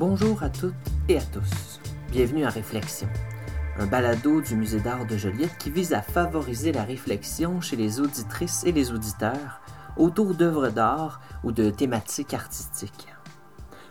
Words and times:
Bonjour 0.00 0.42
à 0.42 0.48
toutes 0.48 0.72
et 1.10 1.18
à 1.18 1.20
tous. 1.20 1.78
Bienvenue 2.10 2.46
à 2.46 2.48
Réflexion, 2.48 3.06
un 3.78 3.84
balado 3.84 4.40
du 4.40 4.56
Musée 4.56 4.80
d'art 4.80 5.06
de 5.06 5.18
Joliette 5.18 5.58
qui 5.58 5.68
vise 5.68 5.92
à 5.92 6.00
favoriser 6.00 6.72
la 6.72 6.84
réflexion 6.84 7.60
chez 7.60 7.76
les 7.76 8.00
auditrices 8.00 8.64
et 8.64 8.72
les 8.72 8.92
auditeurs 8.92 9.60
autour 9.98 10.34
d'œuvres 10.34 10.70
d'art 10.70 11.20
ou 11.44 11.52
de 11.52 11.68
thématiques 11.68 12.32
artistiques. 12.32 13.08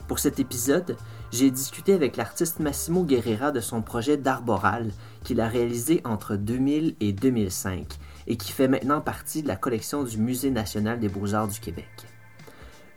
Pour 0.07 0.17
cet 0.17 0.39
épisode, 0.39 0.97
j'ai 1.31 1.51
discuté 1.51 1.93
avec 1.93 2.17
l'artiste 2.17 2.59
Massimo 2.59 3.03
Guerrera 3.03 3.51
de 3.51 3.59
son 3.59 3.83
projet 3.83 4.17
d'arboral 4.17 4.89
qu'il 5.23 5.39
a 5.39 5.47
réalisé 5.47 6.01
entre 6.05 6.37
2000 6.37 6.95
et 7.01 7.13
2005 7.13 7.85
et 8.25 8.35
qui 8.35 8.51
fait 8.51 8.67
maintenant 8.67 9.01
partie 9.01 9.43
de 9.43 9.47
la 9.47 9.57
collection 9.57 10.03
du 10.03 10.17
Musée 10.17 10.49
national 10.49 10.99
des 10.99 11.07
beaux-arts 11.07 11.49
du 11.49 11.59
Québec. 11.59 12.08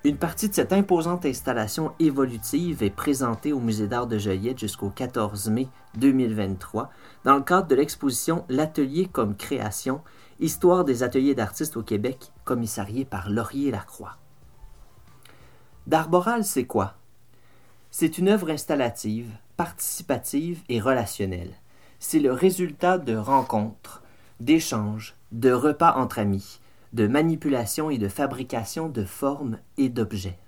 Une 0.05 0.17
partie 0.17 0.49
de 0.49 0.55
cette 0.55 0.73
imposante 0.73 1.25
installation 1.27 1.93
évolutive 2.01 2.83
est 2.83 2.91
présentée 2.91 3.53
au 3.53 3.61
Musée 3.61 3.87
d'art 3.87 4.09
de 4.09 4.19
Joliette 4.19 4.59
jusqu'au 4.59 4.91
14 4.91 5.49
mai 5.49 5.69
2023 5.95 6.91
dans 7.25 7.37
le 7.37 7.43
cadre 7.43 7.69
de 7.69 7.77
l'exposition 7.77 8.45
L'atelier 8.49 9.07
comme 9.07 9.37
création, 9.37 10.01
histoire 10.41 10.85
des 10.85 11.05
ateliers 11.05 11.37
d'artistes 11.37 11.77
au 11.77 11.85
Québec, 11.85 12.33
commissariée 12.45 13.05
par 13.05 13.31
Laurier 13.31 13.71
Lacroix. 13.71 14.17
D'arboral, 15.87 16.45
c'est 16.45 16.67
quoi? 16.67 16.95
C'est 17.93 18.19
une 18.19 18.29
œuvre 18.29 18.51
installative, 18.51 19.31
participative 19.57 20.63
et 20.69 20.81
relationnelle. 20.81 21.55
C'est 22.01 22.19
le 22.19 22.33
résultat 22.33 22.99
de 22.99 23.15
rencontres, 23.15 24.03
d'échanges, 24.41 25.15
de 25.31 25.53
repas 25.53 25.95
entre 25.95 26.19
amis, 26.19 26.59
de 26.93 27.07
manipulation 27.07 27.91
et 27.91 27.99
de 27.99 28.09
fabrication 28.09 28.89
de 28.89 29.05
formes 29.05 29.59
et 29.79 29.89
d'objets. 29.89 30.39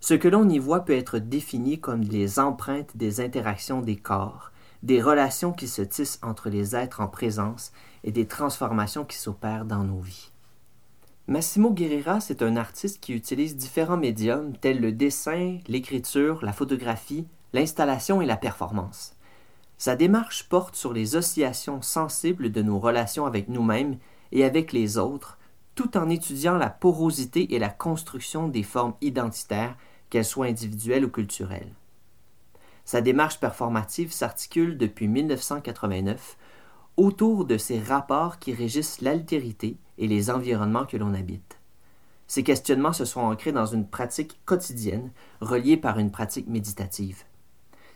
Ce 0.00 0.14
que 0.14 0.28
l'on 0.28 0.48
y 0.48 0.58
voit 0.58 0.84
peut 0.84 0.96
être 0.96 1.18
défini 1.18 1.80
comme 1.80 2.02
les 2.02 2.38
empreintes 2.38 2.96
des 2.96 3.20
interactions 3.20 3.80
des 3.80 3.96
corps, 3.96 4.52
des 4.82 5.00
relations 5.00 5.52
qui 5.52 5.66
se 5.66 5.82
tissent 5.82 6.20
entre 6.22 6.50
les 6.50 6.76
êtres 6.76 7.00
en 7.00 7.08
présence 7.08 7.72
et 8.04 8.12
des 8.12 8.26
transformations 8.26 9.04
qui 9.04 9.16
s'opèrent 9.16 9.64
dans 9.64 9.82
nos 9.82 10.00
vies. 10.00 10.30
Massimo 11.26 11.72
Guerrera, 11.72 12.20
c'est 12.20 12.42
un 12.42 12.56
artiste 12.56 13.00
qui 13.00 13.14
utilise 13.14 13.56
différents 13.56 13.96
médiums 13.96 14.52
tels 14.58 14.78
le 14.78 14.92
dessin, 14.92 15.58
l'écriture, 15.68 16.44
la 16.44 16.52
photographie, 16.52 17.26
l'installation 17.54 18.20
et 18.20 18.26
la 18.26 18.36
performance. 18.36 19.14
Sa 19.78 19.96
démarche 19.96 20.48
porte 20.50 20.76
sur 20.76 20.92
les 20.92 21.16
oscillations 21.16 21.80
sensibles 21.80 22.52
de 22.52 22.60
nos 22.60 22.78
relations 22.78 23.24
avec 23.24 23.48
nous-mêmes 23.48 23.96
et 24.32 24.44
avec 24.44 24.74
les 24.74 24.98
autres, 24.98 25.38
tout 25.74 25.96
en 25.96 26.08
étudiant 26.08 26.56
la 26.56 26.70
porosité 26.70 27.54
et 27.54 27.58
la 27.58 27.68
construction 27.68 28.48
des 28.48 28.62
formes 28.62 28.94
identitaires, 29.00 29.76
qu'elles 30.10 30.24
soient 30.24 30.46
individuelles 30.46 31.04
ou 31.04 31.10
culturelles. 31.10 31.72
Sa 32.84 33.00
démarche 33.00 33.40
performative 33.40 34.12
s'articule 34.12 34.76
depuis 34.76 35.08
1989 35.08 36.36
autour 36.96 37.44
de 37.44 37.56
ces 37.56 37.80
rapports 37.80 38.38
qui 38.38 38.52
régissent 38.52 39.00
l'altérité 39.00 39.78
et 39.98 40.06
les 40.06 40.30
environnements 40.30 40.84
que 40.84 40.96
l'on 40.96 41.14
habite. 41.14 41.58
Ces 42.26 42.42
questionnements 42.42 42.92
se 42.92 43.04
sont 43.04 43.20
ancrés 43.20 43.52
dans 43.52 43.66
une 43.66 43.86
pratique 43.86 44.38
quotidienne, 44.44 45.10
reliée 45.40 45.76
par 45.76 45.98
une 45.98 46.10
pratique 46.10 46.48
méditative. 46.48 47.24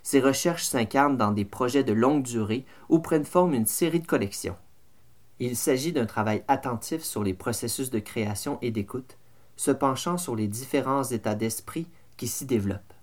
Ces 0.02 0.20
recherches 0.20 0.64
s'incarnent 0.64 1.16
dans 1.16 1.32
des 1.32 1.44
projets 1.44 1.84
de 1.84 1.92
longue 1.92 2.22
durée 2.22 2.64
ou 2.88 2.98
prennent 2.98 3.24
forme 3.24 3.54
une 3.54 3.66
série 3.66 4.00
de 4.00 4.06
collections. 4.06 4.56
Il 5.40 5.56
s'agit 5.56 5.92
d'un 5.92 6.06
travail 6.06 6.42
attentif 6.48 7.02
sur 7.02 7.22
les 7.22 7.34
processus 7.34 7.90
de 7.90 7.98
création 7.98 8.58
et 8.60 8.70
d'écoute, 8.70 9.16
se 9.56 9.70
penchant 9.70 10.18
sur 10.18 10.34
les 10.34 10.48
différents 10.48 11.04
états 11.04 11.34
d'esprit 11.34 11.86
qui 12.16 12.26
s'y 12.26 12.44
développent. 12.44 12.94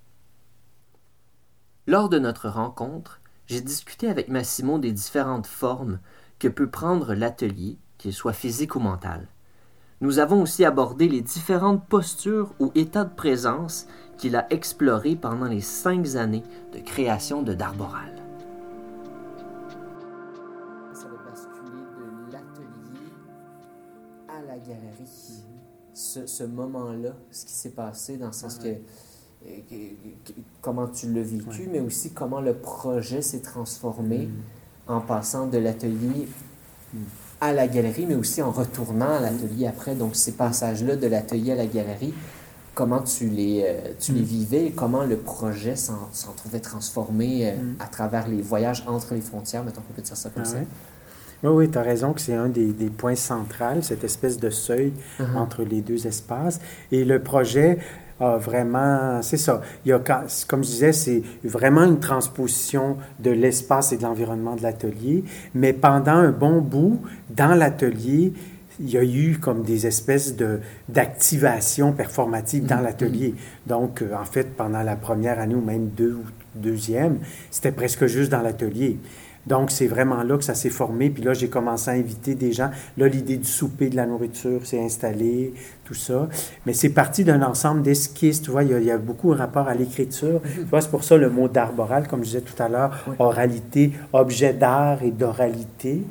Lors 1.87 2.09
de 2.09 2.19
notre 2.19 2.49
rencontre, 2.49 3.21
j'ai 3.47 3.61
discuté 3.61 4.09
avec 4.09 4.27
Massimo 4.27 4.79
des 4.79 4.91
différentes 4.91 5.47
formes 5.47 5.99
que 6.39 6.47
peut 6.47 6.69
prendre 6.69 7.13
l'atelier, 7.13 7.77
qu'il 7.97 8.13
soit 8.13 8.33
physique 8.33 8.75
ou 8.75 8.79
mental. 8.79 9.27
Nous 10.01 10.19
avons 10.19 10.41
aussi 10.41 10.65
abordé 10.65 11.07
les 11.07 11.21
différentes 11.21 11.87
postures 11.87 12.53
ou 12.59 12.71
états 12.75 13.05
de 13.05 13.13
présence 13.15 13.87
qu'il 14.17 14.35
a 14.35 14.45
explorés 14.51 15.15
pendant 15.15 15.47
les 15.47 15.61
cinq 15.61 16.15
années 16.15 16.43
de 16.73 16.79
création 16.79 17.43
de 17.43 17.53
Darboral. 17.53 18.14
Ce, 26.15 26.27
ce 26.27 26.43
moment-là, 26.43 27.09
ce 27.29 27.45
qui 27.45 27.51
s'est 27.51 27.71
passé, 27.71 28.15
dans 28.15 28.27
le 28.27 28.31
sens 28.31 28.57
que 28.57 28.69
comment 30.61 30.87
tu 30.87 31.11
l'as 31.11 31.21
vécu, 31.21 31.67
mais 31.69 31.79
aussi 31.79 32.11
comment 32.11 32.39
le 32.39 32.53
projet 32.53 33.21
s'est 33.21 33.41
transformé 33.41 34.27
mm. 34.27 34.91
en 34.91 35.01
passant 35.01 35.47
de 35.47 35.57
l'atelier 35.57 36.27
mm. 36.93 36.97
à 37.41 37.53
la 37.53 37.67
galerie, 37.67 38.05
mais 38.07 38.15
aussi 38.15 38.41
en 38.41 38.51
retournant 38.51 39.17
à 39.17 39.19
l'atelier 39.19 39.67
après. 39.67 39.95
Donc, 39.95 40.15
ces 40.15 40.31
passages-là 40.33 40.95
de 40.95 41.07
l'atelier 41.07 41.51
à 41.51 41.55
la 41.55 41.67
galerie, 41.67 42.13
comment 42.73 43.01
tu 43.01 43.27
les, 43.27 43.63
euh, 43.65 43.93
tu 43.99 44.13
les 44.13 44.21
mm. 44.21 44.23
vivais 44.23 44.65
et 44.67 44.71
comment 44.71 45.03
le 45.03 45.17
projet 45.17 45.75
s'en 45.75 46.31
trouvait 46.37 46.61
transformé 46.61 47.49
euh, 47.49 47.55
à 47.79 47.87
travers 47.87 48.27
les 48.27 48.41
voyages 48.41 48.83
entre 48.87 49.15
les 49.15 49.21
frontières, 49.21 49.63
mettons 49.63 49.81
qu'on 49.81 49.93
peut 49.93 50.01
dire 50.01 50.17
ça 50.17 50.29
comme 50.29 50.43
ah 50.45 50.49
ça. 50.49 50.57
Oui, 51.45 51.51
oui, 51.65 51.69
tu 51.69 51.77
as 51.77 51.83
raison 51.83 52.13
que 52.13 52.21
c'est 52.21 52.33
un 52.33 52.49
des, 52.49 52.67
des, 52.67 52.89
points 52.89 53.15
centraux, 53.15 53.81
cette 53.81 54.03
espèce 54.03 54.39
de 54.39 54.49
seuil 54.49 54.93
uh-huh. 55.19 55.37
entre 55.37 55.63
les 55.63 55.81
deux 55.81 56.07
espaces. 56.07 56.59
Et 56.91 57.05
le 57.05 57.19
projet, 57.19 57.77
ah, 58.19 58.37
vraiment, 58.37 59.21
c'est 59.21 59.37
ça. 59.37 59.61
Il 59.85 59.89
y 59.89 59.91
a, 59.91 59.99
comme 60.47 60.63
je 60.63 60.69
disais, 60.69 60.93
c'est 60.93 61.21
vraiment 61.43 61.83
une 61.83 61.99
transposition 61.99 62.97
de 63.19 63.29
l'espace 63.31 63.91
et 63.91 63.97
de 63.97 64.03
l'environnement 64.03 64.55
de 64.55 64.63
l'atelier. 64.63 65.23
Mais 65.53 65.73
pendant 65.73 66.13
un 66.13 66.31
bon 66.31 66.61
bout, 66.61 67.01
dans 67.29 67.53
l'atelier, 67.53 68.33
il 68.79 68.89
y 68.89 68.97
a 68.97 69.03
eu 69.03 69.37
comme 69.39 69.63
des 69.63 69.85
espèces 69.85 70.35
de, 70.35 70.59
d'activation 70.89 71.91
performative 71.91 72.65
dans 72.65 72.77
mm-hmm. 72.77 72.83
l'atelier. 72.83 73.35
Donc, 73.67 74.01
euh, 74.01 74.13
en 74.19 74.25
fait, 74.25 74.55
pendant 74.55 74.81
la 74.81 74.95
première 74.95 75.39
année 75.39 75.55
ou 75.55 75.61
même 75.61 75.89
deux 75.89 76.13
ou 76.13 76.23
deuxième, 76.55 77.19
c'était 77.51 77.71
presque 77.71 78.05
juste 78.05 78.31
dans 78.31 78.41
l'atelier. 78.41 78.97
Donc, 79.47 79.71
c'est 79.71 79.87
vraiment 79.87 80.23
là 80.23 80.37
que 80.37 80.43
ça 80.43 80.55
s'est 80.55 80.69
formé. 80.69 81.09
Puis 81.09 81.23
là, 81.23 81.33
j'ai 81.33 81.49
commencé 81.49 81.89
à 81.89 81.93
inviter 81.93 82.35
des 82.35 82.51
gens. 82.51 82.71
Là, 82.97 83.07
l'idée 83.07 83.37
du 83.37 83.47
souper, 83.47 83.89
de 83.89 83.95
la 83.95 84.05
nourriture 84.05 84.65
s'est 84.65 84.83
installée, 84.83 85.53
tout 85.83 85.93
ça. 85.93 86.27
Mais 86.65 86.73
c'est 86.73 86.89
parti 86.89 87.23
d'un 87.23 87.41
ensemble 87.41 87.81
d'esquisses. 87.81 88.41
Tu 88.41 88.51
vois, 88.51 88.63
il 88.63 88.83
y, 88.83 88.91
a, 88.91 88.97
beaucoup 88.97 89.33
de 89.33 89.39
rapport 89.39 89.67
à 89.67 89.75
l'écriture. 89.75 90.41
Mhm. 90.43 90.51
Tu 90.55 90.65
vois, 90.65 90.81
c'est 90.81 90.89
pour 90.89 91.03
ça 91.03 91.17
le 91.17 91.29
mot 91.29 91.47
d'arboral, 91.47 92.07
comme 92.07 92.21
je 92.21 92.29
disais 92.29 92.41
tout 92.41 92.61
à 92.61 92.69
l'heure, 92.69 93.05
oralité, 93.19 93.91
objet 94.13 94.53
d'art 94.53 95.03
et 95.03 95.11
d'oralité. 95.11 96.03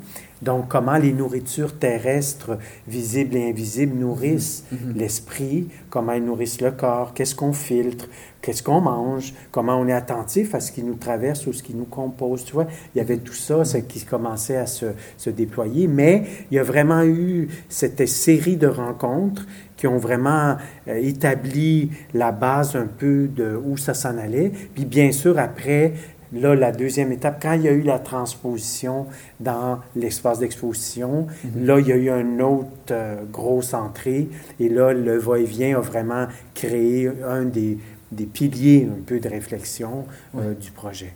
Donc, 0.45 0.67
comment 0.67 0.97
les 0.97 1.11
nourritures 1.11 1.79
terrestres, 1.79 2.59
visibles 2.87 3.35
et 3.35 3.49
invisibles, 3.49 3.97
nourrissent 3.97 4.63
mhm. 4.71 4.89
Mhm. 4.89 4.97
l'esprit, 4.97 5.67
comment 5.89 6.11
elles 6.11 6.23
nourrissent 6.23 6.61
le 6.61 6.69
corps, 6.69 7.15
qu'est-ce 7.15 7.33
qu'on 7.33 7.51
filtre, 7.51 8.07
qu'est-ce 8.43 8.61
qu'on 8.61 8.79
mange, 8.79 9.33
comment 9.51 9.75
on 9.75 9.87
est 9.87 9.93
attentif 9.93 10.53
à 10.53 10.59
ce 10.59 10.71
qui 10.71 10.83
nous 10.83 10.93
traverse 10.93 11.47
ou 11.47 11.53
ce 11.53 11.63
qui 11.63 11.73
nous 11.73 11.85
compose. 11.85 12.45
Tu 12.45 12.53
vois, 12.53 12.67
il 12.93 12.99
y 12.99 13.01
avait 13.01 13.17
tout 13.17 13.33
ça, 13.33 13.63
qui 13.89 14.05
commençait 14.05 14.57
à 14.57 14.67
se, 14.67 14.85
se, 15.17 15.31
déployer, 15.31 15.87
mais 15.87 16.23
il 16.51 16.55
y 16.57 16.59
a 16.59 16.63
vraiment 16.63 17.03
eu 17.03 17.47
cette 17.67 18.07
série 18.07 18.55
de 18.55 18.67
rencontres 18.67 19.47
qui 19.77 19.87
ont 19.87 19.97
vraiment 19.97 20.57
euh, 20.87 20.95
établi 20.95 21.91
la 22.13 22.31
base 22.31 22.75
un 22.75 22.87
peu 22.87 23.27
de 23.27 23.59
où 23.61 23.77
ça 23.77 23.93
s'en 23.93 24.17
allait. 24.17 24.51
Puis 24.73 24.85
bien 24.85 25.11
sûr, 25.11 25.37
après, 25.39 25.93
Là, 26.33 26.55
la 26.55 26.71
deuxième 26.71 27.11
étape, 27.11 27.41
quand 27.41 27.53
il 27.53 27.61
y 27.61 27.67
a 27.67 27.71
eu 27.71 27.81
la 27.81 27.99
transposition 27.99 29.05
dans 29.39 29.79
l'espace 29.95 30.39
d'exposition, 30.39 31.27
mhm. 31.43 31.65
là, 31.65 31.79
il 31.79 31.87
y 31.87 31.91
a 31.91 31.95
eu 31.95 32.09
une 32.09 32.41
autre 32.41 32.69
euh, 32.91 33.23
grosse 33.31 33.73
entrée. 33.73 34.27
Et 34.59 34.69
là, 34.69 34.93
le 34.93 35.17
va-et-vient 35.17 35.77
a 35.77 35.81
vraiment 35.81 36.27
créé 36.53 37.11
un 37.27 37.43
des, 37.43 37.77
des 38.11 38.25
piliers 38.25 38.87
un 38.91 39.01
peu 39.05 39.19
de 39.19 39.29
réflexion 39.29 40.05
euh, 40.37 40.53
du 40.53 40.71
projet. 40.71 41.13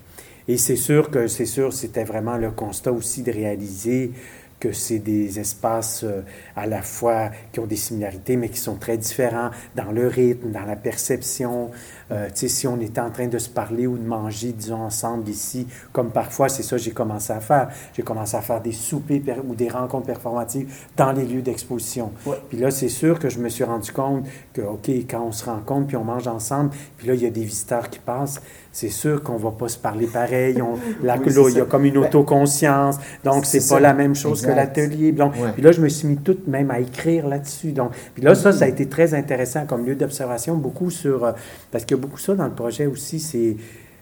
Et 0.48 0.58
c'est 0.58 0.76
sûr 0.76 1.12
que 1.12 1.28
c'est 1.28 1.46
sûr, 1.46 1.74
c'était 1.74 2.04
vraiment 2.04 2.38
le 2.38 2.50
constat 2.50 2.92
aussi 2.92 3.22
de 3.22 3.32
réaliser 3.32 4.12
que 4.60 4.72
c'est 4.74 5.00
des 5.00 5.40
espaces 5.40 6.04
euh, 6.04 6.22
à 6.56 6.68
la 6.68 6.82
fois 6.82 7.30
qui 7.52 7.60
ont 7.60 7.66
des 7.66 7.76
similarités, 7.76 8.36
mais 8.36 8.50
qui 8.50 8.60
sont 8.60 8.76
très 8.76 8.98
différents 8.98 9.52
dans 9.76 9.92
le 9.92 10.08
rythme, 10.08 10.52
dans 10.52 10.66
la 10.66 10.76
perception. 10.76 11.72
Euh, 12.12 12.28
tu 12.28 12.36
sais, 12.36 12.48
si 12.48 12.68
on 12.68 12.80
était 12.80 13.02
en 13.02 13.12
train 13.12 13.28
de 13.28 13.38
se 13.38 13.50
parler 13.50 13.88
ou 13.88 13.98
de 13.98 14.06
manger, 14.06 14.52
disons, 14.52 14.82
ensemble 14.82 15.30
ici, 15.30 15.68
comme 15.94 16.12
parfois, 16.12 16.50
c'est 16.50 16.64
ça 16.64 16.76
que 16.76 16.82
j'ai 16.82 16.92
commencé 16.92 17.32
à 17.32 17.40
faire. 17.40 17.70
J'ai 17.94 18.04
commencé 18.04 18.36
à 18.36 18.42
faire 18.42 18.62
des 18.62 18.72
soupers 18.72 19.22
ou 19.48 19.56
des 19.56 19.70
rencontres 19.70 20.08
performatives 20.08 20.74
dans 20.98 21.12
les 21.12 21.26
lieux 21.26 21.42
d'exposition. 21.42 22.12
Puis 22.50 22.58
là, 22.58 22.72
c'est 22.72 22.90
sûr 22.90 23.20
que 23.20 23.30
je 23.30 23.40
me 23.40 23.50
suis 23.50 23.64
rendu 23.64 23.92
compte 23.92 24.26
que, 24.54 24.62
OK, 24.62 24.90
quand 25.10 25.24
on 25.24 25.32
se 25.32 25.46
rencontre, 25.46 25.88
puis 25.88 25.98
on 25.98 26.04
mange 26.04 26.28
ensemble, 26.28 26.72
puis 26.98 27.08
là, 27.08 27.14
il 27.14 27.22
y 27.22 27.26
a 27.26 27.30
des 27.30 27.44
visiteurs 27.44 27.90
qui 27.90 28.00
passent, 28.00 28.42
c'est 28.72 28.90
sûr 28.90 29.24
qu'on 29.24 29.38
va 29.38 29.52
pas 29.52 29.68
se 29.68 29.78
parler 29.78 30.08
pareil. 30.08 30.62
On, 30.62 30.76
là, 31.04 31.18
il 31.26 31.58
y 31.58 31.62
a 31.62 31.66
comme 31.66 31.86
une 31.86 31.96
ben, 31.96 32.08
autoconscience. 32.08 32.98
Donc, 33.24 33.46
c'est 33.46 33.68
pas 33.68 33.80
la 33.80 33.94
même 33.94 34.16
chose 34.16 34.46
l'atelier. 34.56 35.12
Donc, 35.12 35.34
Puis 35.54 35.62
là, 35.62 35.72
je 35.72 35.82
me 35.82 35.90
suis 35.90 36.08
mis 36.08 36.18
toute 36.18 36.48
même 36.48 36.72
à 36.72 36.80
écrire 36.80 37.28
là-dessus. 37.28 37.72
Donc, 37.72 37.92
puis 38.14 38.24
là, 38.24 38.36
ça, 38.36 38.52
ça 38.52 38.66
a 38.66 38.68
été 38.68 38.88
très 38.88 39.14
intéressant 39.14 39.66
comme 39.66 39.86
lieu 39.86 39.96
d'observation, 39.96 40.56
beaucoup 40.56 40.90
sur... 40.90 41.26
Euh, 41.26 41.32
parce 41.72 41.86
qu'il 41.86 41.98
y 41.98 42.00
a 42.00 42.02
beaucoup 42.02 42.20
ça 42.20 42.36
dans 42.36 42.46
le 42.46 42.54
projet 42.54 42.86
aussi, 42.86 43.20
c'est 43.20 43.56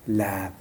la 0.08 0.52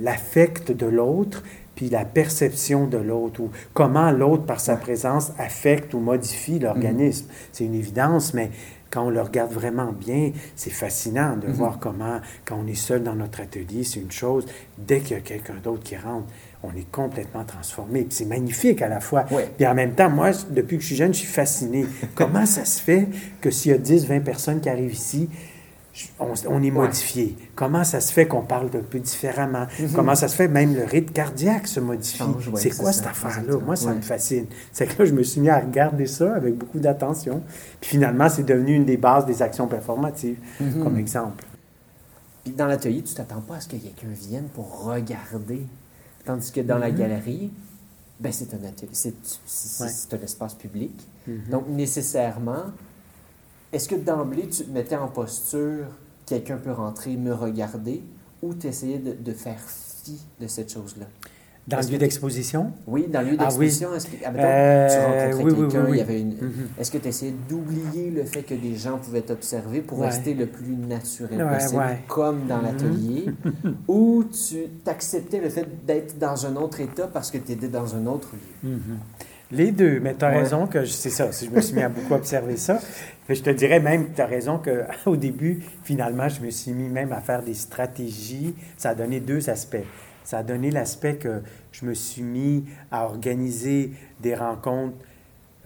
l'affect 0.00 0.72
de 0.72 0.86
l'autre, 0.86 1.42
puis 1.74 1.88
la 1.88 2.04
perception 2.04 2.86
de 2.86 2.98
l'autre, 2.98 3.40
ou 3.40 3.50
comment 3.72 4.10
l'autre, 4.10 4.44
par 4.44 4.60
sa 4.60 4.76
présence, 4.76 5.32
affecte 5.38 5.94
ou 5.94 5.98
modifie 5.98 6.58
l'organisme. 6.58 7.26
Mhm. 7.26 7.34
C'est 7.52 7.64
une 7.64 7.74
évidence, 7.74 8.34
mais 8.34 8.50
quand 8.90 9.06
on 9.06 9.10
le 9.10 9.22
regarde 9.22 9.52
vraiment 9.52 9.92
bien, 9.92 10.32
c'est 10.56 10.70
fascinant 10.70 11.36
de 11.36 11.46
mhm. 11.46 11.52
voir 11.52 11.78
comment, 11.78 12.20
quand 12.44 12.58
on 12.62 12.66
est 12.66 12.74
seul 12.74 13.02
dans 13.02 13.14
notre 13.14 13.40
atelier, 13.40 13.84
c'est 13.84 14.00
une 14.00 14.10
chose. 14.10 14.46
Dès 14.78 15.00
qu'il 15.00 15.16
y 15.16 15.20
a 15.20 15.22
quelqu'un 15.22 15.56
d'autre 15.62 15.82
qui 15.82 15.96
rentre, 15.96 16.26
on 16.62 16.70
est 16.76 16.90
complètement 16.90 17.44
transformé. 17.44 18.06
c'est 18.10 18.26
magnifique 18.26 18.82
à 18.82 18.88
la 18.88 19.00
fois. 19.00 19.24
Et 19.58 19.66
en 19.66 19.74
même 19.74 19.94
temps, 19.94 20.10
moi, 20.10 20.30
depuis 20.50 20.76
que 20.76 20.82
je 20.82 20.88
suis 20.88 20.96
jeune, 20.96 21.14
je 21.14 21.20
suis 21.20 21.28
fasciné. 21.28 21.86
comment 22.14 22.46
ça 22.46 22.64
se 22.64 22.80
fait 22.80 23.08
que 23.40 23.50
s'il 23.50 23.72
y 23.72 23.74
a 23.74 23.78
10, 23.78 24.06
20 24.06 24.20
personnes 24.20 24.60
qui 24.60 24.68
arrivent 24.68 24.92
ici, 24.92 25.28
on, 26.18 26.62
est 26.62 26.70
modifié? 26.70 27.36
Comment 27.54 27.82
ça 27.82 28.00
se 28.00 28.12
fait 28.12 28.26
qu'on 28.26 28.42
parle 28.42 28.66
un 28.74 28.82
peu 28.82 28.98
différemment? 28.98 29.66
Mhm. 29.78 29.92
Comment 29.94 30.14
ça 30.14 30.28
se 30.28 30.36
fait 30.36 30.48
même 30.48 30.74
le 30.74 30.84
rythme 30.84 31.12
cardiaque 31.12 31.66
se 31.66 31.80
modifie? 31.80 32.22
c'est 32.56 32.76
quoi 32.76 32.92
cette 32.92 33.06
affaire-là? 33.06 33.56
Moi, 33.64 33.76
ça 33.76 33.94
me 33.94 34.02
fascine. 34.02 34.46
C'est 34.72 34.86
que 34.86 35.02
là, 35.02 35.08
je 35.08 35.14
me 35.14 35.22
suis 35.22 35.40
mis 35.40 35.48
à 35.48 35.58
regarder 35.58 36.06
ça 36.06 36.34
avec 36.34 36.54
beaucoup 36.54 36.78
d'attention. 36.78 37.42
Puis 37.80 37.90
finalement, 37.90 38.28
c'est 38.28 38.44
devenu 38.44 38.74
une 38.74 38.84
des 38.84 38.96
bases 38.98 39.26
des 39.26 39.42
actions 39.42 39.66
performatives, 39.66 40.38
mhm. 40.60 40.84
comme 40.84 40.98
exemple. 40.98 41.44
Puis 42.44 42.52
dans 42.52 42.66
l'atelier, 42.66 43.02
tu 43.02 43.14
t'attends 43.14 43.40
pas 43.40 43.56
à 43.56 43.60
ce 43.60 43.68
que 43.68 43.76
quelqu'un 43.76 44.08
vienne 44.14 44.48
pour 44.54 44.84
regarder. 44.84 45.66
Tandis 46.24 46.52
que 46.52 46.60
dans 46.60 46.78
la 46.78 46.90
mhm. 46.90 46.98
galerie, 46.98 47.50
ben 48.20 48.32
c'est 48.32 48.52
un 48.54 48.58
c'est, 49.46 50.14
un 50.14 50.20
espace 50.20 50.54
public. 50.54 50.92
Donc 51.48 51.68
nécessairement, 51.68 52.64
est-ce 53.72 53.88
que 53.88 53.94
d'emblée, 53.94 54.48
tu 54.48 54.64
te 54.64 54.70
mettais 54.70 54.96
en 54.96 55.08
posture, 55.08 55.86
quelqu'un 56.26 56.56
peut 56.56 56.72
rentrer, 56.72 57.16
me 57.16 57.32
regarder, 57.32 58.02
ou 58.42 58.54
tu 58.54 58.66
essayais 58.66 58.98
de, 58.98 59.32
faire 59.32 59.60
fi 59.60 60.20
de 60.40 60.46
cette 60.46 60.72
chose-là? 60.72 61.06
Dans 61.70 61.80
le 61.80 61.92
lieu 61.92 61.98
d'exposition? 61.98 62.72
Oui, 62.86 63.06
dans 63.08 63.20
le 63.20 63.30
lieu 63.30 63.36
d'exposition. 63.36 63.94
Est-ce 63.94 64.06
que, 64.06 64.16
euh, 64.26 64.88
tu 64.88 65.36
rencontrais 65.36 65.68
quelqu'un, 65.68 65.88
il 65.88 65.96
y 65.96 66.00
avait 66.00 66.20
une... 66.20 66.32
Mm-hmm. 66.32 66.80
Est-ce 66.80 66.90
que 66.90 66.98
tu 66.98 67.08
essayais 67.08 67.34
d'oublier 67.48 68.10
le 68.10 68.24
fait 68.24 68.42
que 68.42 68.54
des 68.54 68.76
gens 68.76 68.98
pouvaient 68.98 69.22
t'observer 69.22 69.80
pour 69.80 70.00
rester 70.00 70.34
le 70.34 70.46
plus 70.46 70.74
naturel 70.74 71.46
possible, 71.46 71.82
comme 72.08 72.46
dans 72.46 72.58
mm-hmm. 72.58 72.62
l'atelier, 72.62 73.26
ou 73.88 74.24
tu 74.24 74.66
acceptais 74.86 75.40
le 75.40 75.48
fait 75.48 75.66
d'être 75.86 76.18
dans 76.18 76.46
un 76.46 76.56
autre 76.56 76.80
état 76.80 77.06
parce 77.06 77.30
que 77.30 77.38
tu 77.38 77.52
étais 77.52 77.68
dans 77.68 77.94
un 77.94 78.06
autre 78.06 78.28
lieu? 78.32 78.70
Mm-hmm. 78.70 79.29
Les 79.52 79.72
deux, 79.72 79.98
mais 79.98 80.14
tu 80.14 80.24
as 80.24 80.28
raison 80.28 80.66
que 80.66 80.84
c'est 80.84 81.10
ça. 81.10 81.30
Je 81.30 81.50
me 81.50 81.60
suis 81.60 81.74
mis 81.74 81.82
à 81.82 81.88
beaucoup 81.88 82.14
observer 82.14 82.56
ça. 82.56 82.78
je 83.28 83.40
te 83.42 83.50
dirais 83.50 83.80
même, 83.80 84.12
tu 84.14 84.20
as 84.20 84.26
raison 84.26 84.60
qu'au 84.60 85.16
début, 85.16 85.60
finalement, 85.82 86.28
je 86.28 86.40
me 86.40 86.50
suis 86.50 86.72
mis 86.72 86.88
même 86.88 87.12
à 87.12 87.20
faire 87.20 87.42
des 87.42 87.54
stratégies. 87.54 88.54
Ça 88.76 88.90
a 88.90 88.94
donné 88.94 89.18
deux 89.18 89.50
aspects. 89.50 89.84
Ça 90.22 90.38
a 90.38 90.42
donné 90.44 90.70
l'aspect 90.70 91.16
que 91.16 91.42
je 91.72 91.84
me 91.84 91.94
suis 91.94 92.22
mis 92.22 92.64
à 92.92 93.04
organiser 93.04 93.90
des 94.20 94.36
rencontres 94.36 94.96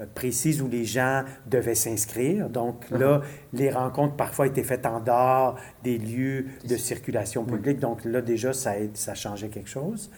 euh, 0.00 0.06
précises 0.14 0.62
où 0.62 0.68
les 0.68 0.86
gens 0.86 1.22
devaient 1.46 1.74
s'inscrire. 1.74 2.48
Donc 2.48 2.88
là, 2.90 3.18
uh-huh. 3.18 3.22
les 3.52 3.70
rencontres 3.70 4.16
parfois 4.16 4.46
étaient 4.46 4.64
faites 4.64 4.86
en 4.86 5.00
dehors 5.00 5.56
des 5.82 5.98
lieux 5.98 6.46
de 6.66 6.76
circulation 6.76 7.44
publique. 7.44 7.80
Donc 7.80 8.04
là, 8.06 8.22
déjà, 8.22 8.54
ça, 8.54 8.72
ça 8.94 9.14
changeait 9.14 9.48
quelque 9.48 9.68
chose. 9.68 10.10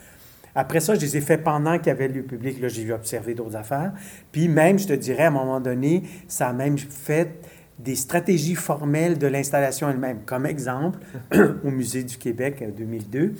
Après 0.56 0.80
ça, 0.80 0.94
je 0.94 1.00
les 1.00 1.18
ai 1.18 1.20
fait 1.20 1.36
pendant 1.36 1.76
qu'il 1.78 1.88
y 1.88 1.90
avait 1.90 2.08
le 2.08 2.22
public. 2.22 2.60
Là, 2.60 2.68
j'ai 2.68 2.82
vu 2.82 2.92
observer 2.94 3.34
d'autres 3.34 3.56
affaires. 3.56 3.92
Puis 4.32 4.48
même, 4.48 4.78
je 4.78 4.88
te 4.88 4.94
dirais, 4.94 5.24
à 5.24 5.28
un 5.28 5.30
moment 5.30 5.60
donné, 5.60 6.02
ça 6.28 6.48
a 6.48 6.52
même 6.54 6.78
fait 6.78 7.40
des 7.78 7.94
stratégies 7.94 8.54
formelles 8.54 9.18
de 9.18 9.26
l'installation 9.26 9.90
elle-même. 9.90 10.20
Comme 10.24 10.46
exemple, 10.46 10.98
au 11.64 11.70
Musée 11.70 12.04
du 12.04 12.16
Québec 12.16 12.64
en 12.66 12.70
2002, 12.70 13.34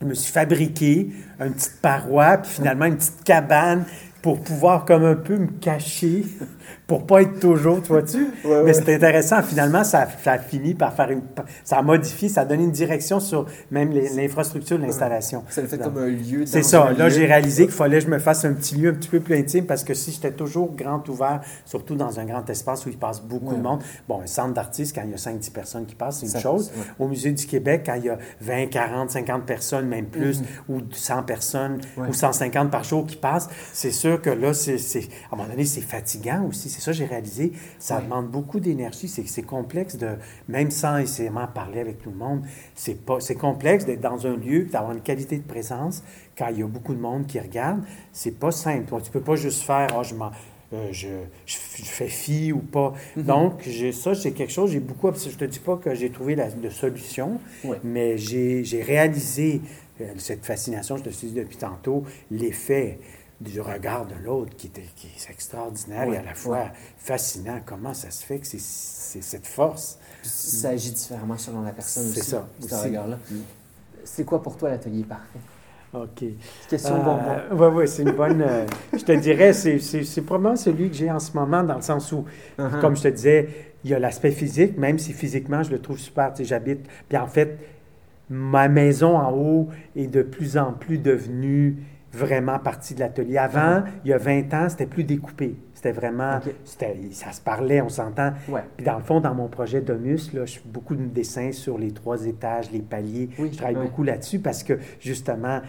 je 0.00 0.06
me 0.06 0.14
suis 0.14 0.32
fabriqué 0.32 1.10
une 1.38 1.52
petite 1.52 1.80
paroi, 1.80 2.38
puis 2.38 2.50
finalement 2.50 2.86
une 2.86 2.96
petite 2.96 3.22
cabane 3.22 3.84
pour 4.20 4.40
pouvoir 4.40 4.84
comme 4.84 5.04
un 5.04 5.14
peu 5.14 5.36
me 5.36 5.46
cacher, 5.60 6.24
pour 6.86 7.06
pas 7.06 7.22
être 7.22 7.40
toujours, 7.40 7.80
tu 7.80 7.88
vois-tu? 7.88 8.28
Mais 8.64 8.74
c'est 8.74 8.94
intéressant, 8.94 9.42
finalement, 9.42 9.84
ça, 9.84 10.06
ça, 10.22 10.32
a 10.32 10.38
fini 10.38 10.74
par 10.74 10.92
faire 10.92 11.10
une... 11.10 11.22
Ça 11.64 11.78
a 11.78 11.82
modifié, 11.82 12.28
ça 12.28 12.42
a 12.42 12.44
donné 12.44 12.64
une 12.64 12.72
direction 12.72 13.20
sur 13.20 13.46
même 13.70 13.90
l'infrastructure 13.92 14.78
de 14.78 14.82
l'installation. 14.82 15.44
Ça 15.48 15.62
le 15.62 15.66
fait 15.66 15.78
comme 15.78 15.96
un 15.96 16.08
lieu. 16.08 16.44
C'est 16.44 16.62
ça. 16.62 16.92
Là, 16.92 17.08
j'ai 17.08 17.24
réalisé 17.24 17.64
qu'il 17.64 17.74
fallait 17.74 17.98
que 17.98 18.04
je 18.04 18.10
me 18.10 18.18
fasse 18.18 18.44
un 18.44 18.52
petit 18.52 18.76
lieu 18.76 18.90
un 18.90 18.94
petit 18.94 19.08
peu 19.08 19.20
plus 19.20 19.34
intime 19.34 19.64
parce 19.64 19.82
que 19.82 19.94
si 19.94 20.12
j'étais 20.12 20.32
toujours 20.32 20.74
grand 20.74 21.08
ouvert, 21.08 21.40
surtout 21.64 21.94
dans 21.94 22.20
un 22.20 22.26
grand 22.26 22.48
espace 22.50 22.84
où 22.84 22.90
il 22.90 22.98
passe 22.98 23.22
beaucoup 23.22 23.54
de 23.54 23.62
monde, 23.62 23.80
bon, 24.06 24.20
un 24.20 24.26
centre 24.26 24.52
d'artistes, 24.52 24.94
quand 24.94 25.02
il 25.04 25.10
y 25.10 25.14
a 25.14 25.16
5-10 25.16 25.52
personnes 25.52 25.86
qui 25.86 25.94
passent, 25.94 26.20
c'est 26.20 26.36
une 26.36 26.42
chose. 26.42 26.70
Au 26.98 27.08
Musée 27.08 27.32
du 27.32 27.46
Québec, 27.46 27.84
quand 27.86 27.94
il 27.94 28.04
y 28.04 28.10
a 28.10 28.18
20, 28.42 28.66
40, 28.66 29.10
50 29.10 29.44
personnes, 29.44 29.86
même 29.86 30.06
plus, 30.06 30.40
mhm. 30.40 30.46
ou 30.68 30.80
100 30.90 31.22
personnes, 31.22 31.78
ou 31.96 32.12
150 32.12 32.70
par 32.70 32.84
jour 32.84 33.06
qui 33.06 33.16
passent, 33.16 33.48
c'est 33.72 33.90
sûr 33.90 34.20
que 34.20 34.30
là, 34.30 34.52
c'est, 34.52 34.76
à 34.76 35.34
un 35.34 35.36
moment 35.36 35.48
donné, 35.48 35.64
c'est 35.64 35.80
fatigant 35.80 36.46
aussi. 36.48 36.73
C'est 36.74 36.80
ça 36.80 36.92
j'ai 36.92 37.04
réalisé. 37.04 37.52
Ça 37.78 38.00
demande 38.00 38.28
beaucoup 38.28 38.60
d'énergie. 38.60 39.08
C'est, 39.08 39.42
complexe 39.42 39.96
de, 39.96 40.16
même 40.48 40.70
sans 40.70 40.98
essayer 40.98 41.30
parler 41.54 41.80
avec 41.80 42.02
tout 42.02 42.10
le 42.10 42.16
monde, 42.16 42.42
c'est, 42.74 43.04
pas, 43.04 43.20
c'est 43.20 43.36
complexe 43.36 43.84
d'être 43.84 44.00
dans 44.00 44.26
un 44.26 44.36
lieu, 44.36 44.64
d'avoir 44.64 44.92
une 44.92 45.00
qualité 45.02 45.38
de 45.38 45.42
présence 45.42 46.02
quand 46.36 46.48
il 46.48 46.58
y 46.58 46.62
a 46.62 46.66
beaucoup 46.66 46.94
de 46.94 47.00
monde 47.00 47.26
qui 47.26 47.38
regarde. 47.38 47.82
C'est 48.12 48.38
pas 48.38 48.50
simple. 48.50 48.92
Tu 49.02 49.10
peux 49.10 49.20
pas 49.20 49.36
juste 49.36 49.62
faire, 49.62 49.88
oh, 49.96 50.02
je 50.02 50.14
euh, 50.72 50.88
je, 50.90 51.08
je, 51.46 51.56
fais 51.56 52.08
fi 52.08 52.52
ou 52.52 52.58
pas. 52.58 52.94
Mm-hmm. 53.16 53.22
Donc, 53.22 53.62
j'ai, 53.66 53.92
ça, 53.92 54.14
c'est 54.14 54.32
quelque 54.32 54.52
chose, 54.52 54.72
j'ai 54.72 54.80
beaucoup... 54.80 55.10
Je 55.12 55.36
te 55.36 55.44
dis 55.44 55.60
pas 55.60 55.76
que 55.76 55.94
j'ai 55.94 56.10
trouvé 56.10 56.34
la 56.34 56.50
de 56.50 56.68
solution, 56.68 57.38
mais 57.84 58.18
j'ai, 58.18 58.64
j'ai 58.64 58.82
réalisé 58.82 59.60
euh, 60.00 60.06
cette 60.16 60.44
fascination, 60.44 60.96
je 60.96 61.04
te 61.04 61.10
suis 61.10 61.28
dit 61.28 61.34
depuis 61.34 61.56
tantôt, 61.56 62.02
l'effet 62.30 62.98
du 63.40 63.60
regard 63.60 64.06
de 64.06 64.14
l'autre 64.24 64.56
qui, 64.56 64.68
était, 64.68 64.84
qui 64.96 65.08
est 65.08 65.30
extraordinaire 65.30 66.08
et 66.12 66.16
à 66.16 66.22
la 66.22 66.34
fois 66.34 66.70
fascinant. 66.98 67.60
Comment 67.64 67.94
ça 67.94 68.10
se 68.10 68.24
fait 68.24 68.38
que 68.38 68.46
c'est 68.46 68.58
cette 68.58 69.46
force? 69.46 69.98
Ça 70.22 70.70
agit 70.70 70.92
différemment 70.92 71.36
selon 71.36 71.62
la 71.62 71.72
personne 71.72 72.04
C'est 72.04 72.22
ça. 72.22 72.46
Ce 72.60 72.74
regard-là. 72.74 73.18
Mm. 73.30 73.36
C'est 74.04 74.24
quoi 74.24 74.42
pour 74.42 74.56
toi 74.56 74.70
l'atelier 74.70 75.04
parfait? 75.04 75.38
OK. 75.94 76.24
Question 76.68 77.02
bon. 77.04 77.18
Oui, 77.52 77.66
oui, 77.72 77.88
c'est 77.88 78.02
une 78.02 78.12
bonne. 78.12 78.42
Euh, 78.42 78.66
je 78.92 79.04
te 79.04 79.12
dirais, 79.12 79.52
c'est 79.52 80.20
probablement 80.22 80.56
celui 80.56 80.90
que 80.90 80.96
j'ai 80.96 81.10
en 81.10 81.20
ce 81.20 81.32
moment, 81.32 81.62
dans 81.62 81.76
le 81.76 81.82
sens 81.82 82.10
où, 82.12 82.24
uh-huh. 82.58 82.80
comme 82.80 82.96
je 82.96 83.02
te 83.02 83.08
disais, 83.08 83.48
il 83.84 83.90
y 83.90 83.94
a 83.94 83.98
l'aspect 83.98 84.32
physique, 84.32 84.76
même 84.76 84.98
si 84.98 85.12
physiquement, 85.12 85.62
je 85.62 85.70
le 85.70 85.80
trouve 85.80 85.98
super. 85.98 86.32
Tu 86.32 86.38
sais, 86.38 86.44
j'habite. 86.48 86.80
Puis 87.08 87.16
en 87.16 87.28
fait, 87.28 87.58
ma 88.28 88.68
maison 88.68 89.16
en 89.16 89.32
haut 89.32 89.68
est 89.94 90.06
de 90.06 90.22
plus 90.22 90.56
en 90.56 90.72
plus 90.72 90.98
devenue 90.98 91.76
vraiment 92.14 92.58
partie 92.58 92.94
de 92.94 93.00
l'atelier. 93.00 93.38
Avant, 93.38 93.80
mhm. 93.80 93.84
il 94.04 94.10
y 94.10 94.14
a 94.14 94.18
20 94.18 94.54
ans, 94.54 94.68
c'était 94.68 94.86
plus 94.86 95.04
découpé. 95.04 95.56
C'était 95.74 95.92
vraiment, 95.92 96.40
ça 96.64 97.32
se 97.32 97.40
parlait, 97.40 97.82
on 97.82 97.90
s'entend. 97.90 98.32
Puis 98.76 98.86
dans 98.86 98.96
le 98.96 99.02
fond, 99.02 99.20
dans 99.20 99.34
mon 99.34 99.48
projet 99.48 99.82
Domus, 99.82 100.32
là, 100.32 100.46
je 100.46 100.54
fais 100.54 100.62
beaucoup 100.64 100.96
de 100.96 101.04
dessins 101.04 101.52
sur 101.52 101.76
les 101.78 101.92
trois 101.92 102.24
étages, 102.24 102.70
les 102.70 102.80
paliers. 102.80 103.28
je 103.38 103.56
travaille 103.56 103.74
beaucoup 103.74 104.02
là-dessus 104.02 104.38
parce 104.38 104.62
que 104.62 104.78
justement, 104.98 105.60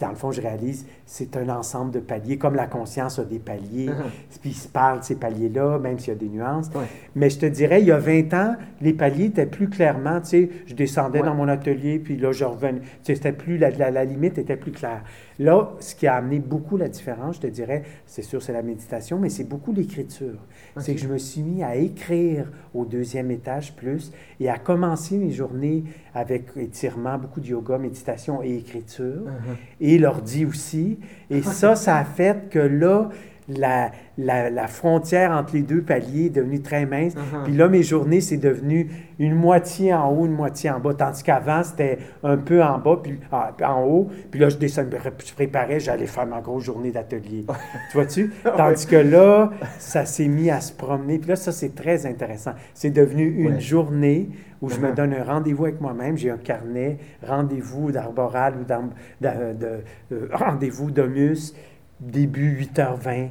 dans 0.00 0.08
le 0.08 0.14
fond, 0.14 0.32
je 0.32 0.40
réalise, 0.40 0.86
c'est 1.04 1.36
un 1.36 1.48
ensemble 1.50 1.90
de 1.90 2.00
paliers, 2.00 2.38
comme 2.38 2.54
la 2.54 2.66
conscience 2.66 3.18
a 3.18 3.24
des 3.24 3.38
paliers, 3.38 3.88
uh-huh. 3.88 4.38
puis 4.40 4.50
il 4.50 4.54
se 4.54 4.68
parle 4.68 5.00
de 5.00 5.04
ces 5.04 5.16
paliers-là, 5.16 5.78
même 5.78 5.98
s'il 5.98 6.08
y 6.14 6.16
a 6.16 6.18
des 6.18 6.28
nuances. 6.28 6.70
Mais 7.14 7.28
je 7.28 7.38
te 7.38 7.46
dirais, 7.46 7.80
il 7.82 7.88
y 7.88 7.92
a 7.92 7.98
20 7.98 8.34
ans, 8.34 8.56
les 8.80 8.94
paliers 8.94 9.26
étaient 9.26 9.46
plus 9.46 9.68
clairement, 9.68 10.20
tu 10.20 10.28
sais, 10.28 10.50
je 10.66 10.74
descendais 10.74 11.20
dans 11.20 11.34
mon 11.34 11.48
atelier, 11.48 11.98
puis 11.98 12.16
là, 12.16 12.32
je 12.32 12.44
revenais, 12.44 12.80
tu 12.80 12.86
sais, 13.02 13.14
c'était 13.14 13.32
plus, 13.32 13.58
la, 13.58 13.70
la, 13.70 14.04
limite 14.04 14.38
était 14.38 14.56
plus 14.56 14.72
claire. 14.72 15.02
Là, 15.38 15.72
ce 15.80 15.94
qui 15.94 16.06
a 16.06 16.14
amené 16.14 16.38
beaucoup 16.38 16.76
la 16.76 16.88
différence, 16.88 17.36
je 17.36 17.40
te 17.42 17.46
dirais, 17.48 17.82
c'est 18.06 18.22
sûr, 18.22 18.42
c'est 18.42 18.52
la 18.52 18.62
méditation, 18.62 19.18
mais 19.18 19.28
c'est 19.28 19.44
beaucoup 19.44 19.72
l'écriture. 19.72 20.38
C'est 20.78 20.94
que 20.94 21.00
je 21.00 21.08
me 21.08 21.18
suis 21.18 21.42
mis 21.42 21.62
à 21.62 21.76
écrire 21.76 22.50
au 22.72 22.84
deuxième 22.84 23.30
étage 23.30 23.74
plus 23.74 24.12
et 24.40 24.48
à 24.48 24.58
commencer 24.58 25.16
mes 25.16 25.30
journées 25.30 25.84
avec 26.14 26.48
étirement, 26.56 27.18
beaucoup 27.18 27.40
de 27.40 27.46
yoga, 27.46 27.78
méditation 27.78 28.42
et 28.42 28.56
écriture. 28.56 29.24
Uh-huh. 29.24 29.56
Et 29.80 29.98
l'ordi 29.98 30.44
aussi. 30.46 30.98
Et 31.30 31.42
ça, 31.42 31.74
ça 31.74 31.96
a 31.96 32.04
fait 32.04 32.48
que 32.50 32.58
là, 32.58 33.08
la, 33.48 33.90
la, 34.16 34.66
frontière 34.68 35.30
entre 35.32 35.54
les 35.54 35.62
deux 35.62 35.82
paliers 35.82 36.26
est 36.26 36.30
devenue 36.30 36.62
très 36.62 36.86
mince. 36.86 37.14
Uh-huh. 37.14 37.44
Puis 37.44 37.52
là, 37.54 37.68
mes 37.68 37.82
journées, 37.82 38.20
c'est 38.20 38.36
devenu 38.36 38.90
une 39.18 39.34
moitié 39.34 39.92
en 39.92 40.10
haut, 40.10 40.26
une 40.26 40.32
moitié 40.32 40.70
en 40.70 40.80
bas. 40.80 40.94
Tandis 40.94 41.22
qu'avant, 41.22 41.62
c'était 41.62 41.98
un 42.22 42.36
peu 42.36 42.62
en 42.62 42.78
bas, 42.78 43.00
puis 43.02 43.18
en 43.64 43.84
haut. 43.84 44.08
Puis 44.30 44.40
là, 44.40 44.48
je 44.48 44.56
descendais, 44.56 44.98
je 45.24 45.34
préparais, 45.34 45.78
j'allais 45.80 46.06
faire 46.06 46.26
ma 46.26 46.40
grosse 46.40 46.64
journée 46.64 46.90
d'atelier. 46.90 47.44
tu 47.90 47.96
vois-tu? 47.96 48.32
Tandis 48.56 48.86
que 48.86 48.96
là, 48.96 49.50
ça 49.78 50.06
s'est 50.06 50.28
mis 50.28 50.50
à 50.50 50.60
se 50.60 50.72
promener. 50.72 51.18
Puis 51.18 51.28
là, 51.28 51.36
ça, 51.36 51.52
c'est 51.52 51.74
très 51.74 52.06
intéressant. 52.06 52.52
C'est 52.72 52.90
devenu 52.90 53.24
une 53.24 53.60
journée 53.60 54.30
où 54.62 54.70
je 54.70 54.78
me 54.78 54.88
uh-huh. 54.88 54.94
donne 54.94 55.12
un 55.12 55.24
rendez-vous 55.24 55.64
avec 55.64 55.80
moi-même. 55.80 56.16
J'ai 56.16 56.30
un 56.30 56.38
carnet, 56.38 56.96
rendez-vous 57.26 57.92
d'arboral 57.92 58.54
ou 58.58 58.64
de, 58.64 59.28
de, 59.28 59.52
de, 59.52 59.80
euh, 60.12 60.28
rendez-vous 60.32 60.90
d'omus 60.90 61.52
début 62.00 62.56
8h20. 62.62 63.28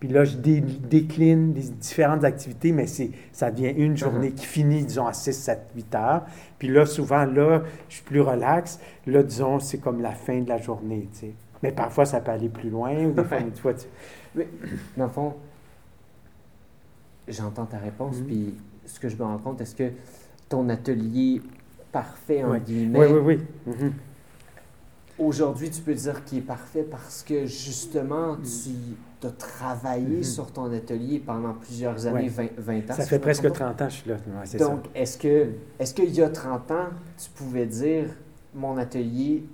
Puis 0.00 0.08
là, 0.12 0.24
je 0.24 0.36
dé- 0.36 0.60
décline 0.60 1.52
des 1.54 1.62
différentes 1.70 2.24
activités, 2.24 2.72
mais 2.72 2.86
ça 3.32 3.50
devient 3.50 3.70
une 3.76 3.96
journée 3.96 4.32
qui 4.32 4.44
finit, 4.44 4.84
disons, 4.84 5.06
à 5.06 5.12
6, 5.14 5.32
7, 5.32 5.60
8 5.76 5.94
heures. 5.94 6.22
Puis 6.58 6.68
là, 6.68 6.84
souvent, 6.84 7.24
là, 7.24 7.62
je 7.88 7.94
suis 7.94 8.04
plus 8.04 8.20
relax. 8.20 8.78
Là, 9.06 9.22
disons, 9.22 9.60
c'est 9.60 9.78
comme 9.78 10.02
la 10.02 10.10
fin 10.12 10.40
de 10.40 10.48
la 10.48 10.58
journée, 10.58 11.08
tu 11.12 11.20
sais. 11.20 11.32
Mais 11.62 11.72
parfois, 11.72 12.04
ça 12.04 12.20
peut 12.20 12.32
aller 12.32 12.50
plus 12.50 12.68
loin. 12.68 12.94
Ou 13.06 13.12
des 13.12 13.24
fois, 13.58 13.72
tu- 13.72 13.86
Mais, 14.34 14.46
dans 14.96 15.04
le 15.04 15.10
fond, 15.10 15.34
j'entends 17.28 17.64
ta 17.64 17.78
réponse, 17.78 18.18
Mhm. 18.18 18.26
puis 18.26 18.54
ce 18.84 19.00
que 19.00 19.08
je 19.08 19.16
me 19.16 19.22
rends 19.22 19.38
compte, 19.38 19.60
est-ce 19.60 19.74
que 19.74 19.90
ton 20.48 20.68
atelier 20.68 21.40
parfait, 21.92 22.44
en 22.44 22.50
Ouais. 22.50 22.60
guillemets, 22.60 22.98
Oui, 22.98 23.06
oui, 23.10 23.20
oui. 23.66 23.72
Mhm. 23.74 23.92
Aujourd'hui, 25.18 25.70
tu 25.70 25.80
peux 25.80 25.94
dire 25.94 26.24
qu'il 26.24 26.38
est 26.38 26.42
parfait 26.42 26.82
parce 26.82 27.22
que 27.22 27.46
justement, 27.46 28.36
tu 28.42 29.26
as 29.26 29.30
travaillé 29.30 30.18
Mhm. 30.18 30.22
sur 30.24 30.50
ton 30.52 30.72
atelier 30.72 31.18
pendant 31.24 31.54
plusieurs 31.54 32.06
années, 32.06 32.30
Ouais. 32.36 32.52
20, 32.58 32.76
20 32.82 32.90
ans. 32.90 32.94
Ça 32.96 33.04
fait 33.06 33.18
presque 33.18 33.42
trompe 33.44 33.58
pas. 33.58 33.64
30 33.66 33.82
ans 33.82 33.86
que 33.86 33.92
je 33.92 33.96
suis 33.96 34.10
là. 34.10 34.16
Ouais. 34.16 34.58
Donc, 34.58 34.80
est-ce 34.94 35.16
que 35.18 35.48
est-ce 35.78 35.94
qu'il 35.94 36.14
y 36.14 36.22
a 36.22 36.28
30 36.28 36.70
ans, 36.70 36.88
tu 37.16 37.30
pouvais 37.30 37.66
dire 37.66 38.06
mon 38.54 38.76
atelier, 38.76 39.44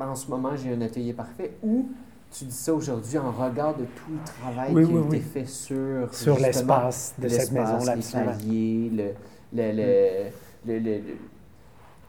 en 0.00 0.14
ce 0.14 0.28
moment, 0.30 0.54
j'ai 0.56 0.72
un 0.74 0.80
atelier 0.82 1.12
parfait 1.12 1.56
ou 1.62 1.88
tu 2.30 2.44
dis 2.44 2.52
ça 2.54 2.74
aujourd'hui 2.74 3.16
en 3.18 3.30
regard 3.30 3.74
de 3.74 3.84
tout 3.84 4.12
le 4.12 4.18
travail 4.42 4.74
Oui, 4.74 4.86
qui 4.86 4.92
a 4.92 4.94
oui, 4.96 5.16
été 5.16 5.20
fait 5.20 5.46
sur, 5.46 6.08
l'espace 6.38 7.14
de 7.18 7.28
cette 7.28 7.50
l'espace, 7.52 7.52
maison-là, 7.86 7.96
les 7.96 8.24
paliers, 8.26 8.90
le, 8.92 9.04
le, 9.54 9.72
le- 9.72 10.30
le- 10.66 10.78
le- 10.78 10.98
le- 10.98 11.02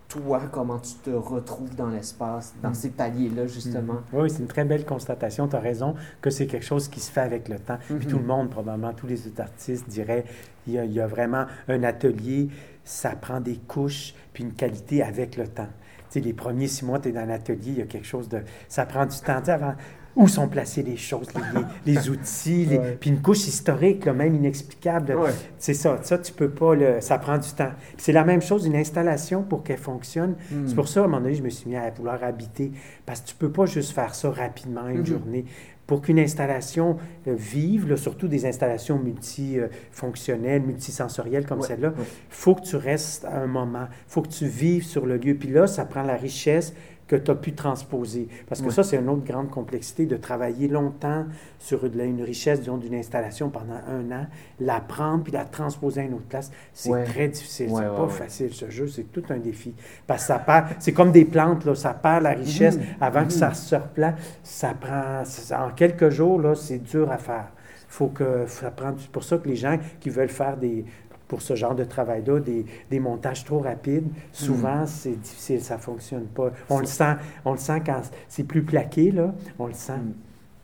toi, 0.07 0.41
comment 0.51 0.79
tu 0.79 0.93
te 0.95 1.09
retrouves 1.09 1.75
dans 1.75 1.89
l'espace, 1.89 2.53
dans 2.63 2.69
Mm. 2.69 2.73
ces 2.75 2.89
paliers-là, 2.89 3.47
justement. 3.47 3.93
Mhm. 3.93 4.01
Oui, 4.21 4.29
c'est 4.29 4.39
une 4.39 4.47
très 4.47 4.63
belle 4.65 4.85
constatation. 4.85 5.47
Tu 5.47 5.55
as 5.55 5.59
raison 5.59 5.95
que 6.21 6.29
c'est 6.29 6.47
quelque 6.47 6.65
chose 6.65 6.87
qui 6.87 6.99
se 6.99 7.11
fait 7.11 7.21
avec 7.21 7.49
le 7.49 7.59
temps. 7.59 7.77
Puis 7.99 8.07
tout 8.07 8.17
le 8.17 8.23
monde, 8.25 8.49
probablement, 8.49 8.93
tous 8.93 9.07
les 9.07 9.27
autres 9.27 9.41
artistes 9.41 9.87
diraient 9.89 10.23
il 10.65 10.73
y, 10.73 10.79
a, 10.79 10.85
il 10.85 10.91
y 10.93 10.99
a 11.01 11.07
vraiment 11.07 11.45
un 11.67 11.83
atelier, 11.83 12.49
ça 12.83 13.09
prend 13.11 13.41
des 13.41 13.55
couches, 13.57 14.13
puis 14.33 14.43
une 14.43 14.53
qualité 14.53 15.03
avec 15.03 15.35
le 15.37 15.47
temps. 15.47 15.67
Tu 16.09 16.19
sais, 16.19 16.19
les 16.21 16.33
premiers 16.33 16.67
six 16.67 16.85
mois, 16.85 16.99
tu 16.99 17.09
es 17.09 17.11
dans 17.11 17.25
l'atelier, 17.25 17.59
il 17.71 17.77
y 17.79 17.81
a 17.81 17.85
quelque 17.85 18.07
chose 18.07 18.29
de. 18.29 18.41
Ça 18.69 18.85
prend 18.85 19.05
du 19.05 19.17
temps. 19.19 19.39
Tu 19.39 19.45
sais, 19.47 19.51
avant, 19.51 19.75
où 20.17 20.27
sont 20.27 20.47
placées 20.49 20.83
les 20.83 20.97
choses, 20.97 21.27
les, 21.85 22.09
outils, 22.09 22.65
les- 22.65 22.77
Ouais. 22.77 22.97
puis 22.99 23.09
une 23.11 23.21
couche 23.21 23.47
historique, 23.47 24.03
là, 24.05 24.13
même 24.13 24.35
inexplicable. 24.35 25.13
Ouais. 25.15 25.29
C'est 25.59 25.73
ça. 25.75 25.99
Ça, 26.01 26.17
tu 26.17 26.33
peux 26.33 26.49
pas. 26.49 26.75
le- 26.75 26.99
ça 27.01 27.17
prend 27.19 27.37
du 27.37 27.49
temps. 27.51 27.71
C'est 27.97 28.11
la 28.11 28.23
même 28.25 28.41
chose, 28.41 28.65
une 28.65 28.75
installation 28.75 29.43
pour 29.43 29.63
qu'elle 29.63 29.77
fonctionne. 29.77 30.35
Mm. 30.51 30.67
C'est 30.67 30.75
pour 30.75 30.87
ça, 30.87 31.01
à 31.01 31.03
un 31.03 31.07
moment 31.07 31.21
donné, 31.21 31.35
je 31.35 31.43
me 31.43 31.49
suis 31.49 31.69
mis 31.69 31.75
à 31.77 31.89
vouloir 31.91 32.23
habiter. 32.23 32.71
Parce 33.05 33.21
que 33.21 33.27
tu 33.29 33.35
peux 33.35 33.51
pas 33.51 33.65
juste 33.67 33.91
faire 33.91 34.13
ça 34.15 34.29
rapidement, 34.31 34.87
une 34.89 34.99
Mhm. 34.99 35.05
journée. 35.05 35.45
Pour 35.85 36.01
qu'une 36.01 36.19
installation 36.19 36.97
euh, 37.27 37.35
vive, 37.37 37.87
là, 37.87 37.95
surtout 37.95 38.27
des 38.27 38.45
installations 38.45 38.99
multifonctionnelles, 38.99 40.61
multisensorielles 40.63 41.45
comme 41.45 41.59
Ouais, 41.61 41.67
celle-là, 41.67 41.89
ouais. 41.89 42.03
faut 42.29 42.55
que 42.55 42.61
tu 42.61 42.75
restes 42.75 43.23
à 43.25 43.41
un 43.41 43.47
moment. 43.47 43.87
faut 44.07 44.21
que 44.21 44.27
tu 44.29 44.47
vives 44.47 44.83
sur 44.83 45.05
le 45.05 45.17
lieu. 45.17 45.35
Puis 45.35 45.49
là, 45.49 45.67
ça 45.67 45.85
prend 45.85 46.03
la 46.03 46.15
richesse 46.15 46.73
que 47.07 47.15
tu 47.15 47.31
as 47.31 47.35
pu 47.35 47.53
transposer. 47.53 48.27
Parce 48.47 48.61
que 48.61 48.69
ça, 48.69 48.83
c'est 48.83 48.97
une 48.97 49.07
autre 49.09 49.23
grande 49.23 49.49
complexité 49.49 50.05
de 50.05 50.17
travailler 50.17 50.67
longtemps 50.67 51.25
sur 51.57 51.79
la- 51.95 52.03
une 52.03 52.21
richesse, 52.21 52.59
disons, 52.59 52.77
d'une 52.77 52.95
installation 52.95 53.49
pendant 53.49 53.79
un 53.89 54.11
an, 54.11 54.25
la 54.59 54.79
prendre 54.81 55.23
puis 55.23 55.31
la 55.31 55.45
transposer 55.45 56.01
à 56.01 56.03
une 56.03 56.15
autre 56.15 56.25
place. 56.27 56.51
C'est 56.73 56.91
très 57.05 57.29
difficile. 57.29 57.69
Ouais, 57.69 57.83
c'est 57.83 57.95
pas 58.01 58.07
facile, 58.09 58.53
ce 58.53 58.69
jeu. 58.69 58.87
C'est 58.87 59.11
tout 59.11 59.23
un 59.29 59.37
défi. 59.37 59.73
Parce 60.05 60.23
que 60.23 60.27
ça 60.27 60.39
perd, 60.39 60.65
c'est 60.79 60.91
comme 60.93 61.11
des 61.11 61.25
plantes, 61.25 61.63
là, 61.65 61.75
ça 61.75 61.93
perd 61.93 62.23
la 62.23 62.31
richesse 62.31 62.77
Mhm. 62.77 62.83
avant 62.99 63.25
que 63.25 63.31
ça 63.33 63.53
se 63.53 63.75
replante. 63.75 64.15
Ça 64.43 64.73
prend, 64.79 65.23
ça- 65.25 65.65
en 65.65 65.69
quelques 65.71 66.09
jours, 66.09 66.41
là, 66.41 66.55
c'est 66.55 66.79
dur 66.79 67.09
à 67.11 67.17
faire. 67.17 67.47
Faut 67.89 68.07
que, 68.07 68.43
ça 68.47 68.69
prend, 68.69 68.93
c'est 68.97 69.09
pour 69.09 69.23
ça 69.23 69.37
que 69.37 69.47
les 69.47 69.55
gens 69.55 69.77
qui 70.01 70.09
veulent 70.09 70.27
faire 70.27 70.57
des, 70.57 70.83
pour 71.27 71.41
ce 71.41 71.55
genre 71.55 71.75
de 71.75 71.83
travail-là, 71.83 72.39
des, 72.39 72.65
des 72.89 72.99
montages 72.99 73.43
trop 73.43 73.59
rapides, 73.59 74.07
souvent, 74.31 74.85
c'est 74.85 75.19
difficile, 75.19 75.61
ça 75.61 75.77
fonctionne 75.77 76.25
pas. 76.25 76.51
On 76.69 76.79
le 76.79 76.85
sent, 76.85 77.15
on 77.43 77.51
le 77.51 77.57
sent 77.57 77.81
quand 77.85 78.01
c'est 78.29 78.43
plus 78.43 78.63
plaqué, 78.63 79.11
là, 79.11 79.33
on 79.59 79.67
le 79.67 79.73
sent. 79.73 79.97
Mm. 79.97 80.13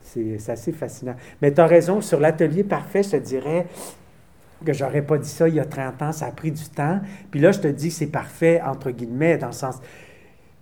C'est 0.02 0.38
c'est 0.40 0.52
assez 0.52 0.72
fascinant. 0.72 1.16
Mais 1.42 1.54
tu 1.54 1.62
as 1.62 1.66
raison, 1.66 2.02
sur 2.02 2.20
l'atelier 2.20 2.64
parfait, 2.64 3.04
je 3.04 3.12
te 3.12 3.18
dirais 3.18 3.68
que 4.66 4.74
j'aurais 4.74 5.02
pas 5.02 5.18
dit 5.18 5.30
ça 5.30 5.48
il 5.48 5.56
y 5.56 5.60
a 5.60 5.66
30 5.66 6.02
ans, 6.02 6.12
ça 6.12 6.28
a 6.28 6.32
pris 6.32 6.52
du 6.52 6.64
temps. 6.70 7.00
Puis 7.32 7.40
là, 7.40 7.52
je 7.52 7.60
te 7.60 7.68
dis 7.68 7.90
que 7.90 7.96
c'est 7.96 8.08
parfait, 8.08 8.62
entre 8.62 8.92
guillemets, 8.92 9.38
dans 9.38 9.48
le 9.48 9.54
sens... 9.54 9.80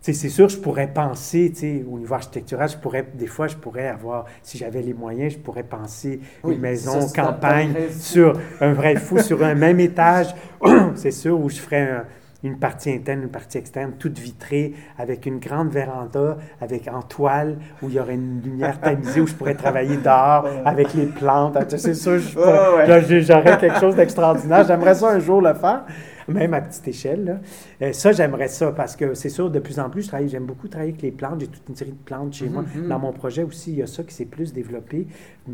C'est 0.03 0.13
sûr, 0.13 0.49
je 0.49 0.57
pourrais 0.57 0.87
penser, 0.87 1.51
tu 1.53 1.59
sais, 1.59 1.85
au 1.87 1.99
niveau 1.99 2.15
architectural, 2.15 2.67
je 2.67 2.75
pourrais, 2.77 3.05
des 3.13 3.27
fois, 3.27 3.45
je 3.47 3.55
pourrais 3.55 3.87
avoir, 3.87 4.25
si 4.41 4.57
j'avais 4.57 4.81
les 4.81 4.95
moyens, 4.95 5.33
je 5.33 5.37
pourrais 5.37 5.61
penser 5.61 6.19
Oui, 6.43 6.55
une 6.55 6.59
maison 6.61 7.01
ça, 7.01 7.07
c'est 7.07 7.19
un 7.21 7.25
campagne 7.25 7.73
sur 7.99 8.33
un 8.61 8.73
vrai 8.73 8.95
fou, 8.95 9.19
sur 9.19 9.43
un 9.43 9.53
même 9.53 9.79
étage, 9.89 10.33
c'est 10.95 11.11
sûr, 11.11 11.39
où 11.39 11.49
je 11.49 11.57
ferais 11.59 11.81
un- 11.81 12.05
une 12.43 12.57
partie 12.57 12.89
interne, 12.91 13.21
une 13.21 13.29
partie 13.29 13.59
externe, 13.59 13.91
toute 13.99 14.17
vitrée, 14.17 14.73
avec 14.97 15.27
une 15.27 15.37
grande 15.37 15.69
véranda, 15.69 16.37
avec 16.59 16.87
en 16.87 17.03
toile, 17.03 17.57
où 17.83 17.89
il 17.89 17.93
y 17.93 17.99
aurait 17.99 18.15
une 18.15 18.41
lumière 18.43 18.81
tamisée, 18.81 19.21
où 19.21 19.27
je 19.27 19.35
pourrais 19.35 19.53
travailler 19.53 19.97
dehors, 19.97 20.47
avec 20.65 20.95
les 20.95 21.05
plantes. 21.05 21.55
Ah, 21.55 21.65
C'est 21.77 21.93
sûr, 21.93 22.13
Ouais, 22.35 23.21
j'aurais 23.21 23.57
quelque 23.59 23.79
chose 23.79 23.95
d'extraordinaire. 23.95 24.65
J'aimerais 24.65 24.95
ça 24.95 25.09
un 25.11 25.19
jour 25.19 25.39
le 25.39 25.53
faire, 25.53 25.85
même 26.27 26.53
à 26.53 26.61
petite 26.61 26.87
échelle. 26.87 27.25
là. 27.25 27.39
Euh, 27.87 27.93
ça, 27.93 28.11
j'aimerais 28.11 28.47
ça, 28.47 28.71
parce 28.71 28.95
que 28.95 29.13
c'est 29.13 29.29
sûr, 29.29 29.49
de 29.49 29.59
plus 29.59 29.79
en 29.79 29.89
plus, 29.89 30.03
je 30.03 30.07
travaille, 30.07 30.29
j'aime 30.29 30.45
beaucoup 30.45 30.67
travailler 30.67 30.91
avec 30.91 31.01
les 31.01 31.11
plantes. 31.11 31.41
J'ai 31.41 31.47
toute 31.47 31.67
une 31.69 31.75
série 31.75 31.91
de 31.91 32.03
plantes 32.05 32.33
chez 32.33 32.49
moi. 32.49 32.63
Mhm, 32.75 32.83
mhm. 32.83 32.89
Dans 32.89 32.99
mon 32.99 33.11
projet 33.13 33.43
aussi, 33.43 33.71
il 33.71 33.77
y 33.79 33.81
a 33.83 33.87
ça 33.87 34.03
qui 34.03 34.13
s'est 34.13 34.25
plus 34.25 34.53
développé. 34.53 35.07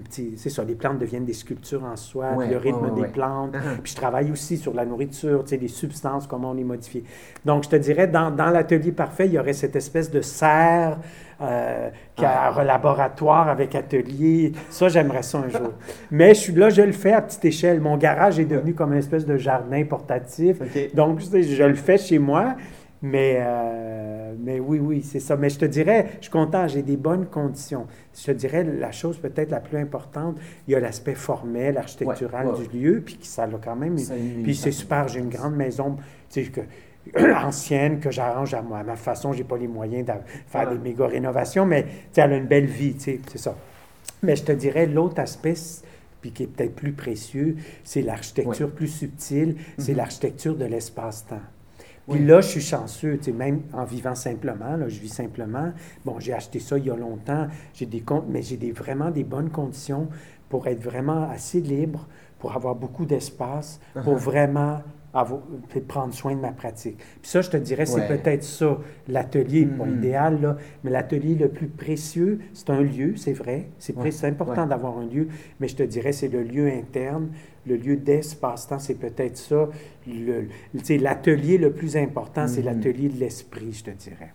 C'est 0.10 0.50
ça, 0.50 0.64
les 0.64 0.76
plantes 0.76 1.00
deviennent 1.00 1.26
des 1.26 1.34
sculptures 1.34 1.84
en 1.84 1.96
soi, 1.96 2.34
Ouais, 2.34 2.50
le 2.50 2.58
rythme 2.58 2.94
des 2.94 3.02
ouais. 3.02 3.08
plantes. 3.08 3.54
Puis 3.84 3.94
je 3.94 3.96
travaille 3.98 4.32
aussi 4.32 4.58
sur 4.58 4.74
la 4.74 4.86
nourriture, 4.86 5.44
tu 5.44 5.50
sais, 5.52 5.58
les 5.58 5.68
substances, 5.70 6.28
comment 6.28 6.52
on 6.52 6.54
les 6.54 6.64
modifie. 6.64 7.04
Donc, 7.46 7.64
je 7.64 7.70
te 7.70 7.76
dirais, 7.76 8.08
dans, 8.08 8.32
dans 8.32 8.50
l'atelier 8.50 8.92
parfait, 8.92 9.28
il 9.28 9.34
y 9.34 9.40
aurait 9.40 9.54
cette 9.54 9.76
espèce 9.76 10.12
de 10.12 10.22
serre 10.22 10.98
euh, 11.42 11.90
qui 12.16 12.26
a 12.26 12.52
un 12.52 12.64
laboratoire 12.64 13.48
avec 13.48 13.76
atelier. 13.76 14.54
Ça, 14.70 14.90
j'aimerais 14.90 15.24
ça 15.24 15.40
un 15.40 15.50
jour. 15.50 15.74
Mais 16.12 16.34
je 16.34 16.40
suis 16.40 16.54
là, 16.54 16.70
je 16.70 16.82
le 16.82 16.92
fais 16.92 17.14
à 17.14 17.22
petite 17.22 17.46
échelle. 17.46 17.80
Mon 17.80 17.98
garage 17.98 18.40
est 18.40 18.46
devenu 18.46 18.74
comme 18.74 18.94
une 18.94 19.00
espèce 19.00 19.26
de 19.26 19.38
jardin 19.38 19.84
portatif. 19.86 20.58
Donc, 20.94 21.20
je 21.20 21.64
le 21.64 21.76
fais 21.76 21.98
chez 21.98 22.20
moi. 22.20 22.56
Mais, 23.02 23.38
euh, 23.40 24.34
mais 24.40 24.60
oui, 24.60 24.80
oui, 24.80 25.04
c'est 25.04 25.20
ça. 25.20 25.36
Mais 25.36 25.50
je 25.50 25.60
te 25.60 25.66
dirais, 25.66 26.08
je 26.18 26.24
suis 26.24 26.32
content, 26.32 26.68
j'ai 26.68 26.82
des 26.82 26.98
bonnes 26.98 27.28
conditions. 27.28 27.86
Je 28.18 28.26
te 28.26 28.32
dirais, 28.32 28.64
la 28.64 28.92
chose 28.92 29.18
peut-être 29.18 29.52
la 29.52 29.60
plus 29.60 29.78
importante, 29.78 30.38
il 30.68 30.72
y 30.72 30.76
a 30.76 30.80
l'aspect 30.80 31.14
formel, 31.14 31.78
architectural 31.78 32.48
Ouais, 32.48 32.54
ouais, 32.54 32.68
du 32.68 32.80
lieu, 32.80 33.02
puis 33.06 33.20
ça 33.22 33.44
a 33.44 33.48
quand 33.64 33.76
même... 33.76 33.98
Une 33.98 34.44
Puis 34.44 34.56
c'est 34.56 34.72
super, 34.72 35.08
j'ai 35.08 35.20
une 35.20 35.30
grande 35.30 35.56
maison, 35.56 35.98
tu 36.32 36.44
sais, 36.44 36.52
ancienne, 37.46 38.00
que 38.00 38.12
j'arrange 38.12 38.54
à, 38.54 38.60
à 38.60 38.84
ma 38.84 38.96
façon. 38.96 39.34
J'ai 39.34 39.44
pas 39.44 39.58
les 39.58 39.68
moyens 39.68 40.06
de 40.06 40.14
faire 40.48 40.70
des 40.70 40.78
méga 40.78 41.08
rénovations, 41.08 41.66
mais 41.66 41.86
elle 42.16 42.34
a 42.34 42.38
une 42.38 42.48
belle 42.48 42.66
vie, 42.66 42.94
tu 42.96 43.00
sais, 43.04 43.22
c'est 43.32 43.38
ça. 43.38 43.56
Mais 44.24 44.36
je 44.36 44.44
te 44.44 44.52
dirais, 44.52 44.86
l'autre 44.88 45.20
aspect, 45.22 45.54
puis 46.22 46.32
qui 46.32 46.44
est 46.44 46.48
peut-être 46.48 46.76
plus 46.76 46.94
précieux, 46.94 47.56
c'est 47.84 48.02
l'architecture 48.02 48.72
plus 48.72 48.88
subtile, 48.88 49.56
c'est 49.78 49.92
Mhm. 49.92 49.98
l'architecture 49.98 50.56
de 50.56 50.66
l'espace-temps. 50.66 51.42
Puis 52.10 52.20
Oui. 52.20 52.26
là, 52.26 52.40
je 52.42 52.48
suis 52.48 52.62
chanceux, 52.62 53.18
tu 53.18 53.26
sais, 53.26 53.32
même 53.34 53.62
en 53.74 53.84
vivant 53.84 54.16
simplement, 54.16 54.78
là, 54.78 54.88
je 54.88 55.00
vis 55.00 55.10
simplement. 55.10 55.74
Bon, 56.06 56.20
j'ai 56.20 56.34
acheté 56.34 56.60
ça 56.60 56.78
il 56.78 56.86
y 56.86 56.90
a 56.90 56.96
longtemps, 56.96 57.48
j'ai 57.74 57.86
des 57.86 58.00
comptes, 58.02 58.26
mais 58.30 58.42
j'ai 58.42 58.58
des, 58.58 58.72
vraiment 58.72 59.12
des 59.12 59.24
bonnes 59.26 59.50
conditions 59.50 60.08
pour 60.50 60.68
être 60.68 60.82
vraiment 60.82 61.30
assez 61.30 61.60
libre, 61.60 62.08
pour 62.40 62.56
avoir 62.56 62.76
beaucoup 62.76 63.06
d'espace, 63.06 63.80
pour 64.04 64.16
Uh-huh. 64.16 64.18
vraiment 64.18 64.82
avoir, 65.14 65.42
prendre 65.88 66.14
soin 66.14 66.36
de 66.36 66.42
ma 66.42 66.52
pratique. 66.52 66.98
Puis 66.98 67.32
ça, 67.32 67.42
je 67.42 67.50
te 67.50 67.58
dirais, 67.58 67.86
c'est 67.86 68.02
Ouais. 68.02 68.08
peut-être 68.08 68.44
ça, 68.44 68.78
l'atelier, 69.08 69.66
pas 69.66 69.86
Mhm. 69.86 69.98
idéal, 69.98 70.42
là, 70.42 70.58
mais 70.84 70.92
l'atelier 70.92 71.36
le 71.36 71.48
plus 71.50 71.68
précieux, 71.68 72.40
c'est 72.54 72.70
un 72.70 72.82
lieu, 72.82 73.16
c'est 73.16 73.34
vrai, 73.34 73.68
c'est 73.80 73.96
Ouais. 73.98 74.10
important 74.26 74.64
Ouais. 74.64 74.68
d'avoir 74.70 74.98
un 75.00 75.06
lieu, 75.06 75.28
mais 75.60 75.68
je 75.68 75.76
te 75.76 75.84
dirais, 75.84 76.12
c'est 76.12 76.28
le 76.28 76.44
lieu 76.44 76.68
interne, 76.68 77.30
le 77.66 77.78
lieu 77.78 77.96
d'espace-temps, 77.98 78.80
c'est 78.80 78.96
peut-être 78.96 79.38
ça. 79.38 79.70
L'atelier 81.00 81.58
le 81.58 81.72
plus 81.72 81.98
important, 81.98 82.48
c'est 82.48 82.60
Mhm. 82.62 82.66
l'atelier 82.66 83.10
de 83.10 83.20
l'esprit, 83.20 83.74
je 83.74 83.84
te 83.86 83.92
dirais. 83.92 84.34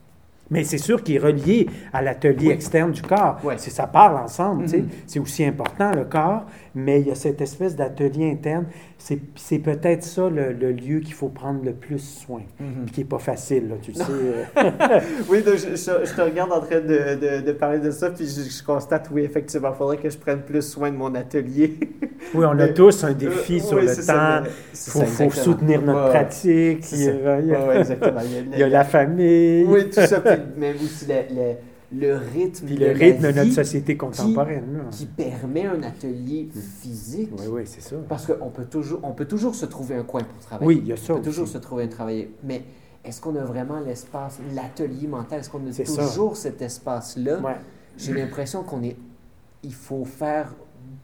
Mais 0.51 0.65
c'est 0.65 0.77
sûr 0.79 1.03
qu'il 1.03 1.15
est 1.15 1.19
relié 1.19 1.67
à 1.95 2.03
l'atelier 2.03 2.49
Oui. 2.49 2.53
externe 2.53 2.93
du 2.93 3.01
corps. 3.01 3.41
C'est, 3.57 3.71
ça 3.71 3.87
parle 3.87 4.19
ensemble. 4.23 4.65
Mhm. 4.65 4.89
C'est 5.07 5.19
aussi 5.19 5.45
important, 5.45 5.93
le 5.93 6.05
corps, 6.05 6.45
mais 6.75 7.01
il 7.01 7.09
y 7.09 7.11
a 7.11 7.15
cette 7.15 7.41
espèce 7.41 7.77
d'atelier 7.77 8.31
interne. 8.31 8.67
C'est, 8.99 9.19
peut-être 9.59 10.05
ça 10.05 10.31
le, 10.31 10.53
le 10.53 10.71
lieu 10.73 11.01
qu'il 11.01 11.15
faut 11.15 11.29
prendre 11.29 11.65
le 11.65 11.73
plus 11.73 11.99
soin, 11.99 12.43
Mhm. 12.61 12.85
puis 12.85 12.95
qui 12.95 13.01
n'est 13.01 13.07
pas 13.07 13.19
facile, 13.19 13.69
là, 13.69 13.75
tu 13.83 13.91
le 13.91 13.97
sais. 13.97 14.05
euh. 14.09 15.01
Oui, 15.29 15.43
donc, 15.43 15.55
je, 15.57 15.71
je- 15.77 16.07
je 16.07 16.15
te 16.15 16.21
regarde 16.21 16.53
en 16.53 16.61
train 16.61 16.81
de, 16.81 17.17
de- 17.41 17.45
de 17.45 17.53
parler 17.53 17.81
de 17.81 17.91
ça, 17.91 18.11
puis 18.11 18.27
je, 18.27 18.49
je 18.49 18.63
constate, 18.65 19.09
oui, 19.13 19.23
effectivement, 19.25 19.71
il 19.75 19.77
faudrait 19.77 19.97
que 19.97 20.09
je 20.09 20.17
prenne 20.19 20.43
plus 20.43 20.63
soin 20.63 20.91
de 20.91 20.97
mon 20.97 21.15
atelier. 21.17 21.79
oui, 22.35 22.45
on 22.47 22.51
a 22.51 22.55
Mais- 22.55 22.75
tous 22.75 23.03
un 23.05 23.13
défi 23.13 23.57
Euh, 23.57 23.61
sur 23.61 23.79
oui, 23.79 23.87
le 23.87 24.07
temps. 24.07 24.49
Il 24.73 25.05
faut, 25.07 25.31
soutenir 25.33 25.83
notre 25.83 26.05
Ouais, 26.05 26.11
pratique. 26.11 26.85
Il 26.93 27.03
y 27.03 27.09
a- 27.09 27.41
il 27.41 27.47
y 27.49 27.55
a- 27.55 27.61
Ouais, 27.61 27.69
ouais, 27.69 27.79
exactement. 27.81 28.21
Il 28.25 28.33
y 28.33 28.37
a, 28.37 28.41
il 28.53 28.59
y 28.61 28.63
a 28.63 28.69
la 28.69 28.85
famille. 28.85 29.65
Oui, 29.65 29.91
tout 29.91 30.01
ça, 30.01 30.21
puis- 30.21 30.33
mais 30.57 30.75
aussi 30.75 31.07
le- 31.09 31.55
le 31.95 32.17
rythme, 32.17 32.67
Puis 32.67 32.77
de 32.77 32.87
la 32.87 33.33
notre 33.33 33.53
société 33.53 33.97
contemporaine. 33.97 34.85
qui 34.91 35.07
permet 35.07 35.67
un 35.67 35.83
atelier 35.83 36.49
physique. 36.81 37.31
Oui, 37.39 37.47
oui, 37.51 37.63
c'est 37.67 37.81
ça. 37.83 37.97
Parce 38.09 38.27
qu'on 38.27 38.51
peut 38.51 38.65
toujours, 38.65 39.01
on 39.03 39.13
peut 39.13 39.27
toujours 39.27 39.55
se 39.55 39.67
trouver 39.67 39.97
un 39.97 40.03
coin 40.05 40.23
pour 40.23 40.39
travailler. 40.39 40.67
Oui, 40.69 40.81
il 40.83 40.89
y 40.89 40.93
a 40.93 40.97
ça 40.97 41.13
On 41.13 41.17
peut 41.17 41.23
toujours 41.23 41.49
se 41.49 41.59
trouver 41.59 41.85
un 41.85 41.89
travail. 41.89 42.29
Mais 42.45 42.63
est-ce 43.05 43.21
qu'on 43.21 43.37
a 43.37 43.45
vraiment 43.45 43.81
l'espace, 43.81 44.39
l'atelier 44.55 45.07
mental? 45.07 45.41
Est-ce 45.41 45.51
qu'on 45.51 45.67
a 45.67 45.73
ça. 45.73 45.85
toujours 46.07 46.37
cet 46.37 46.63
espace-là? 46.63 47.41
Ouais. 47.41 47.57
J'ai 47.97 48.15
l'impression 48.15 48.63
qu'on 48.63 48.83
est. 48.83 48.97
Il 49.63 49.75
faut 49.75 50.05
faire 50.05 50.55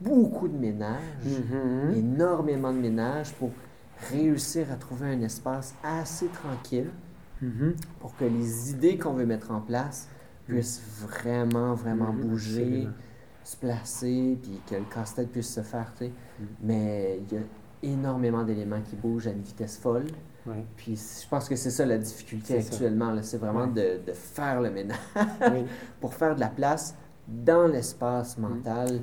beaucoup 0.00 0.48
de 0.48 0.56
ménage, 0.56 0.98
Mhm. 1.24 1.96
énormément 1.96 2.72
de 2.72 2.78
ménage 2.78 3.32
pour 3.34 3.50
réussir 4.12 4.66
à 4.72 4.76
trouver 4.76 5.08
un 5.08 5.20
espace 5.22 5.74
assez 5.82 6.26
tranquille 6.28 6.90
Mhm. 7.42 7.74
pour 8.00 8.16
que 8.16 8.24
les 8.24 8.70
idées 8.70 8.96
qu'on 8.98 9.12
veut 9.12 9.26
mettre 9.26 9.50
en 9.50 9.60
place 9.60 10.08
puissent 10.48 10.82
vraiment, 11.00 11.74
vraiment 11.74 12.12
Mhm, 12.12 12.20
bouger, 12.28 12.62
absolument. 12.62 12.92
se 13.44 13.56
placer, 13.56 14.38
puis 14.42 14.60
que 14.68 14.74
le 14.76 14.84
casse-tête 14.92 15.30
puisse 15.30 15.52
se 15.54 15.60
faire. 15.62 15.92
tu 15.96 16.06
sais. 16.06 16.12
Mhm. 16.40 16.46
Mais 16.62 17.20
il 17.30 17.36
y 17.36 17.40
a 17.40 17.42
énormément 17.82 18.42
d'éléments 18.44 18.80
qui 18.82 18.96
bougent 18.96 19.28
à 19.28 19.30
une 19.30 19.42
vitesse 19.42 19.76
folle. 19.78 20.06
Ouais. 20.46 20.64
Puis 20.76 20.96
je 21.22 21.28
pense 21.28 21.48
que 21.48 21.56
c'est 21.56 21.70
ça 21.70 21.84
la 21.86 21.98
difficulté 21.98 22.58
actuellement. 22.58 23.14
C'est 23.22 23.36
vraiment 23.38 23.66
Ouais. 23.66 23.98
de, 24.00 24.06
de 24.06 24.12
faire 24.12 24.60
le 24.60 24.70
ménage 24.70 24.96
Oui. 25.52 25.64
pour 26.00 26.14
faire 26.14 26.34
de 26.34 26.40
la 26.40 26.48
place 26.48 26.94
dans 27.28 27.66
l'espace 27.66 28.38
Mm. 28.38 28.40
mental. 28.42 29.00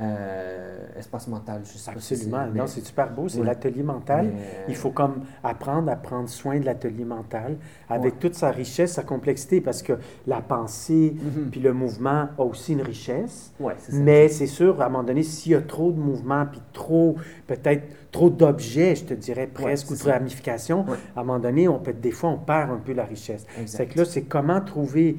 Euh, 0.00 0.78
espace 0.98 1.28
mental, 1.28 1.60
je 1.64 1.76
sais 1.76 1.92
pas 1.92 2.00
si 2.00 2.14
Absolument. 2.14 2.46
Non, 2.54 2.66
c'est 2.66 2.80
super 2.84 3.10
beau. 3.12 3.28
C'est 3.28 3.42
l'atelier 3.42 3.82
mental. 3.82 4.30
mais, 4.34 4.40
Il 4.68 4.74
faut 4.74 4.90
comme 4.90 5.20
apprendre 5.44 5.90
à 5.92 5.96
prendre 5.96 6.28
soin 6.30 6.58
de 6.58 6.64
l'atelier 6.64 7.04
mental 7.04 7.56
avec 7.90 8.14
Ouais. 8.14 8.18
toute 8.18 8.34
sa 8.34 8.50
richesse, 8.50 8.92
sa 8.94 9.02
complexité, 9.02 9.60
parce 9.60 9.82
que 9.82 9.92
la 10.26 10.40
pensée 10.40 11.14
Mhm. 11.14 11.50
puis 11.50 11.60
le 11.60 11.74
mouvement 11.74 12.28
a 12.38 12.42
aussi 12.42 12.72
une 12.72 12.80
richesse. 12.82 13.52
Ouais, 13.60 13.74
ça. 13.78 13.92
Mais 13.94 14.28
c'est 14.28 14.46
sûr, 14.46 14.80
à 14.80 14.86
un 14.86 14.88
moment 14.88 15.04
donné, 15.04 15.22
s'il 15.22 15.52
y 15.52 15.54
a 15.54 15.60
trop 15.60 15.92
de 15.92 16.00
mouvements, 16.00 16.46
puis 16.50 16.60
trop, 16.72 17.16
peut-être 17.46 17.84
trop 18.10 18.30
d'objets, 18.30 18.94
je 18.96 19.04
te 19.04 19.14
dirais 19.14 19.46
presque, 19.46 19.90
ou 19.90 19.96
de 19.96 20.02
ramifications, 20.02 20.86
à 21.16 21.20
un 21.20 21.24
moment 21.24 21.38
donné, 21.38 21.68
on 21.68 21.78
peut, 21.78 21.92
des 21.92 22.10
fois, 22.12 22.30
on 22.30 22.38
perd 22.38 22.70
un 22.70 22.76
peu 22.78 22.92
la 22.94 23.04
richesse. 23.04 23.46
C'est 23.66 23.86
que 23.86 23.98
là, 23.98 24.04
c'est 24.06 24.22
comment 24.22 24.60
trouver, 24.62 25.16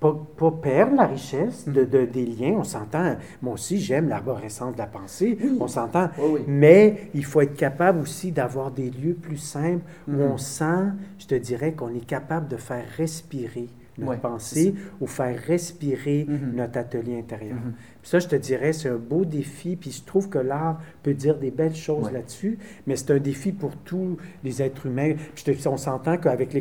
pas, 0.00 0.18
pas 0.36 0.50
perdre 0.50 0.96
la 0.96 1.06
richesse 1.06 1.68
de, 1.68 1.84
de- 1.84 2.06
des 2.06 2.24
liens. 2.26 2.54
On 2.58 2.64
s'entend, 2.64 3.16
moi 3.42 3.54
aussi, 3.54 3.78
j'aime 3.78 4.08
l'arborescence 4.08 4.72
de 4.72 4.78
la 4.78 4.86
pensée, 4.86 5.36
Oui. 5.40 5.58
on 5.60 5.68
s'entend. 5.68 6.08
Oui, 6.18 6.30
oui. 6.32 6.40
Mais 6.46 7.10
il 7.14 7.24
faut 7.24 7.42
être 7.42 7.54
capable 7.54 8.00
aussi 8.00 8.32
d'avoir 8.32 8.70
des 8.70 8.90
lieux 8.90 9.14
plus 9.14 9.36
simples 9.36 9.84
où 10.08 10.12
Mhm. 10.12 10.22
on 10.22 10.38
sent, 10.38 10.86
je 11.18 11.26
te 11.26 11.34
dirais, 11.34 11.72
qu'on 11.72 11.94
est 11.94 12.06
capable 12.06 12.48
de 12.48 12.56
faire 12.56 12.84
respirer 12.96 13.68
notre 14.00 14.10
Ouais, 14.12 14.16
pensée 14.18 14.74
ou 15.00 15.06
faire 15.06 15.38
respirer 15.46 16.26
Mhm. 16.28 16.52
notre 16.56 16.78
atelier 16.78 17.18
intérieur. 17.18 17.56
Mhm. 17.56 17.72
Puis 18.02 18.10
ça, 18.10 18.18
je 18.18 18.28
te 18.28 18.36
dirais, 18.36 18.72
c'est 18.72 18.88
un 18.88 18.96
beau 18.96 19.24
défi. 19.24 19.76
Puis 19.76 19.90
je 19.92 20.02
trouve 20.04 20.28
que 20.30 20.38
l'art 20.38 20.80
peut 21.02 21.12
dire 21.14 21.36
des 21.38 21.50
belles 21.50 21.74
choses 21.76 22.06
Ouais. 22.06 22.12
là-dessus, 22.12 22.58
mais 22.86 22.96
c'est 22.96 23.10
un 23.12 23.18
défi 23.18 23.52
pour 23.52 23.76
tous 23.76 24.16
les 24.42 24.62
êtres 24.62 24.86
humains. 24.86 25.14
Puis 25.34 25.44
je 25.46 25.52
te- 25.52 25.68
on 25.68 25.76
s'entend 25.76 26.16
qu'avec 26.16 26.54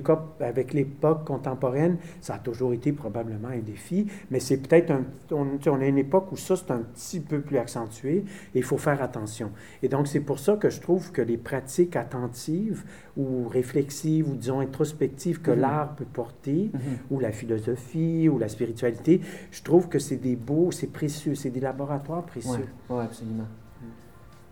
l'époque 0.74 1.25
contemporaine, 1.25 1.98
ça 2.22 2.36
a 2.36 2.39
toujours 2.39 2.74
été 2.74 2.91
probablement 2.91 3.48
un 3.50 3.60
défi, 3.60 4.08
mais 4.31 4.39
c'est 4.39 4.58
peut-être 4.58 4.91
un... 4.91 5.03
On, 5.31 5.48
on 5.67 5.81
a 5.81 5.86
une 5.86 5.98
époque 5.98 6.31
où 6.31 6.38
ça, 6.38 6.55
c'est 6.55 6.72
un 6.72 6.79
petit 6.93 7.19
peu 7.19 7.39
plus 7.39 7.58
accentué 7.58 8.17
et 8.17 8.24
il 8.55 8.63
faut 8.63 8.77
faire 8.77 9.01
attention. 9.01 9.51
Et 9.81 9.88
donc, 9.88 10.08
c'est 10.08 10.19
pour 10.19 10.39
ça 10.39 10.55
que 10.58 10.69
je 10.69 10.81
trouve 10.81 11.12
que 11.12 11.22
les 11.22 11.38
pratiques 11.38 11.96
attentives 11.96 12.84
ou 13.17 13.48
réflexives 13.48 14.29
ou, 14.29 14.36
disons, 14.36 14.60
introspectives 14.60 15.41
que 15.41 15.51
Mhm. 15.51 15.60
l'art 15.60 15.96
peut 15.96 16.05
porter, 16.05 16.72
ou 17.11 17.20
la 17.20 17.28
philosophie, 17.31 18.29
ou 18.29 18.37
la 18.37 18.48
spiritualité, 18.48 19.22
je 19.51 19.63
trouve 19.63 19.87
que 19.87 20.00
c'est 20.00 20.18
des 20.18 20.35
beaux, 20.35 20.72
c'est 20.72 20.87
précieux, 20.87 21.35
c'est 21.35 21.50
des 21.50 21.59
laboratoires 21.59 22.25
précieux. 22.25 22.68
Oui, 22.89 22.98
ouais, 22.98 23.03
absolument. 23.03 23.48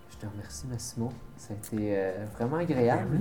Je 0.10 0.18
te 0.18 0.26
remercie, 0.26 0.68
Massimo. 0.68 1.12
Ça 1.36 1.54
a 1.54 1.58
été 1.58 1.98
euh, 1.98 2.26
vraiment 2.38 2.58
agréable. 2.58 3.20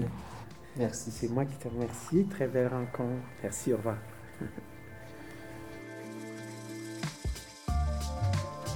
Merci. 0.79 1.11
C'est 1.11 1.29
moi 1.29 1.45
qui 1.45 1.57
te 1.57 1.69
remercie. 1.69 2.25
Très 2.25 2.47
belle 2.47 2.69
rencontre. 2.69 3.23
Merci, 3.43 3.73
au 3.73 3.77
revoir. 3.77 3.97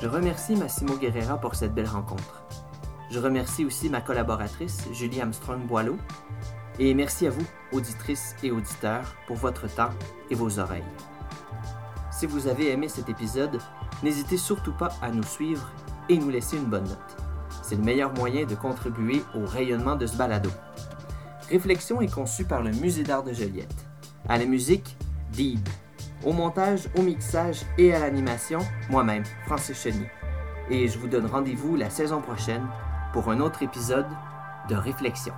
Je 0.03 0.07
remercie 0.07 0.57
Massimo 0.57 0.97
Guerrera 0.97 1.39
pour 1.39 1.55
cette 1.55 1.75
belle 1.75 1.87
rencontre. 1.87 2.43
Je 3.11 3.19
remercie 3.19 3.65
aussi 3.65 3.91
ma 3.91 4.01
collaboratrice, 4.01 4.89
Julie 4.93 5.21
Armstrong-Boileau. 5.21 5.97
Et 6.83 6.95
merci 6.95 7.27
à 7.27 7.31
vous, 7.31 7.45
auditrices 7.73 8.35
et 8.43 8.51
auditeurs, 8.51 9.15
pour 9.27 9.37
votre 9.37 9.69
temps 9.69 9.91
et 10.31 10.35
vos 10.35 10.59
oreilles. 10.59 10.83
Si 12.11 12.25
vous 12.25 12.47
avez 12.47 12.71
aimé 12.71 12.89
cet 12.89 13.11
épisode, 13.11 13.59
n'hésitez 14.03 14.39
surtout 14.39 14.73
pas 14.73 14.89
à 15.03 15.11
nous 15.11 15.23
suivre 15.23 15.71
et 16.09 16.17
nous 16.17 16.31
laisser 16.31 16.57
une 16.57 16.65
bonne 16.65 16.89
note. 16.89 17.17
C'est 17.63 17.77
le 17.77 17.83
meilleur 17.83 18.15
moyen 18.15 18.47
de 18.47 18.55
contribuer 18.55 19.23
au 19.35 19.45
rayonnement 19.45 19.95
de 19.95 20.07
ce 20.07 20.17
balado. 20.17 20.49
Réflexion 21.51 22.01
est 22.01 22.13
conçue 22.13 22.47
par 22.47 22.63
le 22.63 22.71
Musée 22.71 23.03
d'art 23.03 23.25
de 23.25 23.35
Joliette. 23.35 23.85
À 24.27 24.39
la 24.39 24.47
musique, 24.47 24.97
Deed. 25.33 25.69
Au 26.25 26.33
montage, 26.33 26.89
au 26.97 27.03
mixage 27.03 27.61
et 27.77 27.93
à 27.93 27.99
l'animation, 27.99 28.61
moi-même, 28.89 29.25
Francis 29.45 29.83
Chenier. 29.83 30.11
Et 30.71 30.89
je 30.89 30.99
vous 30.99 31.09
donne 31.09 31.27
rendez-vous 31.27 31.77
la 31.77 31.91
saison 31.91 32.23
prochaine 32.23 32.67
pour 33.13 33.31
un 33.31 33.41
autre 33.41 33.63
épisode 33.63 34.09
de 34.71 34.75
Réflexion. 34.77 35.35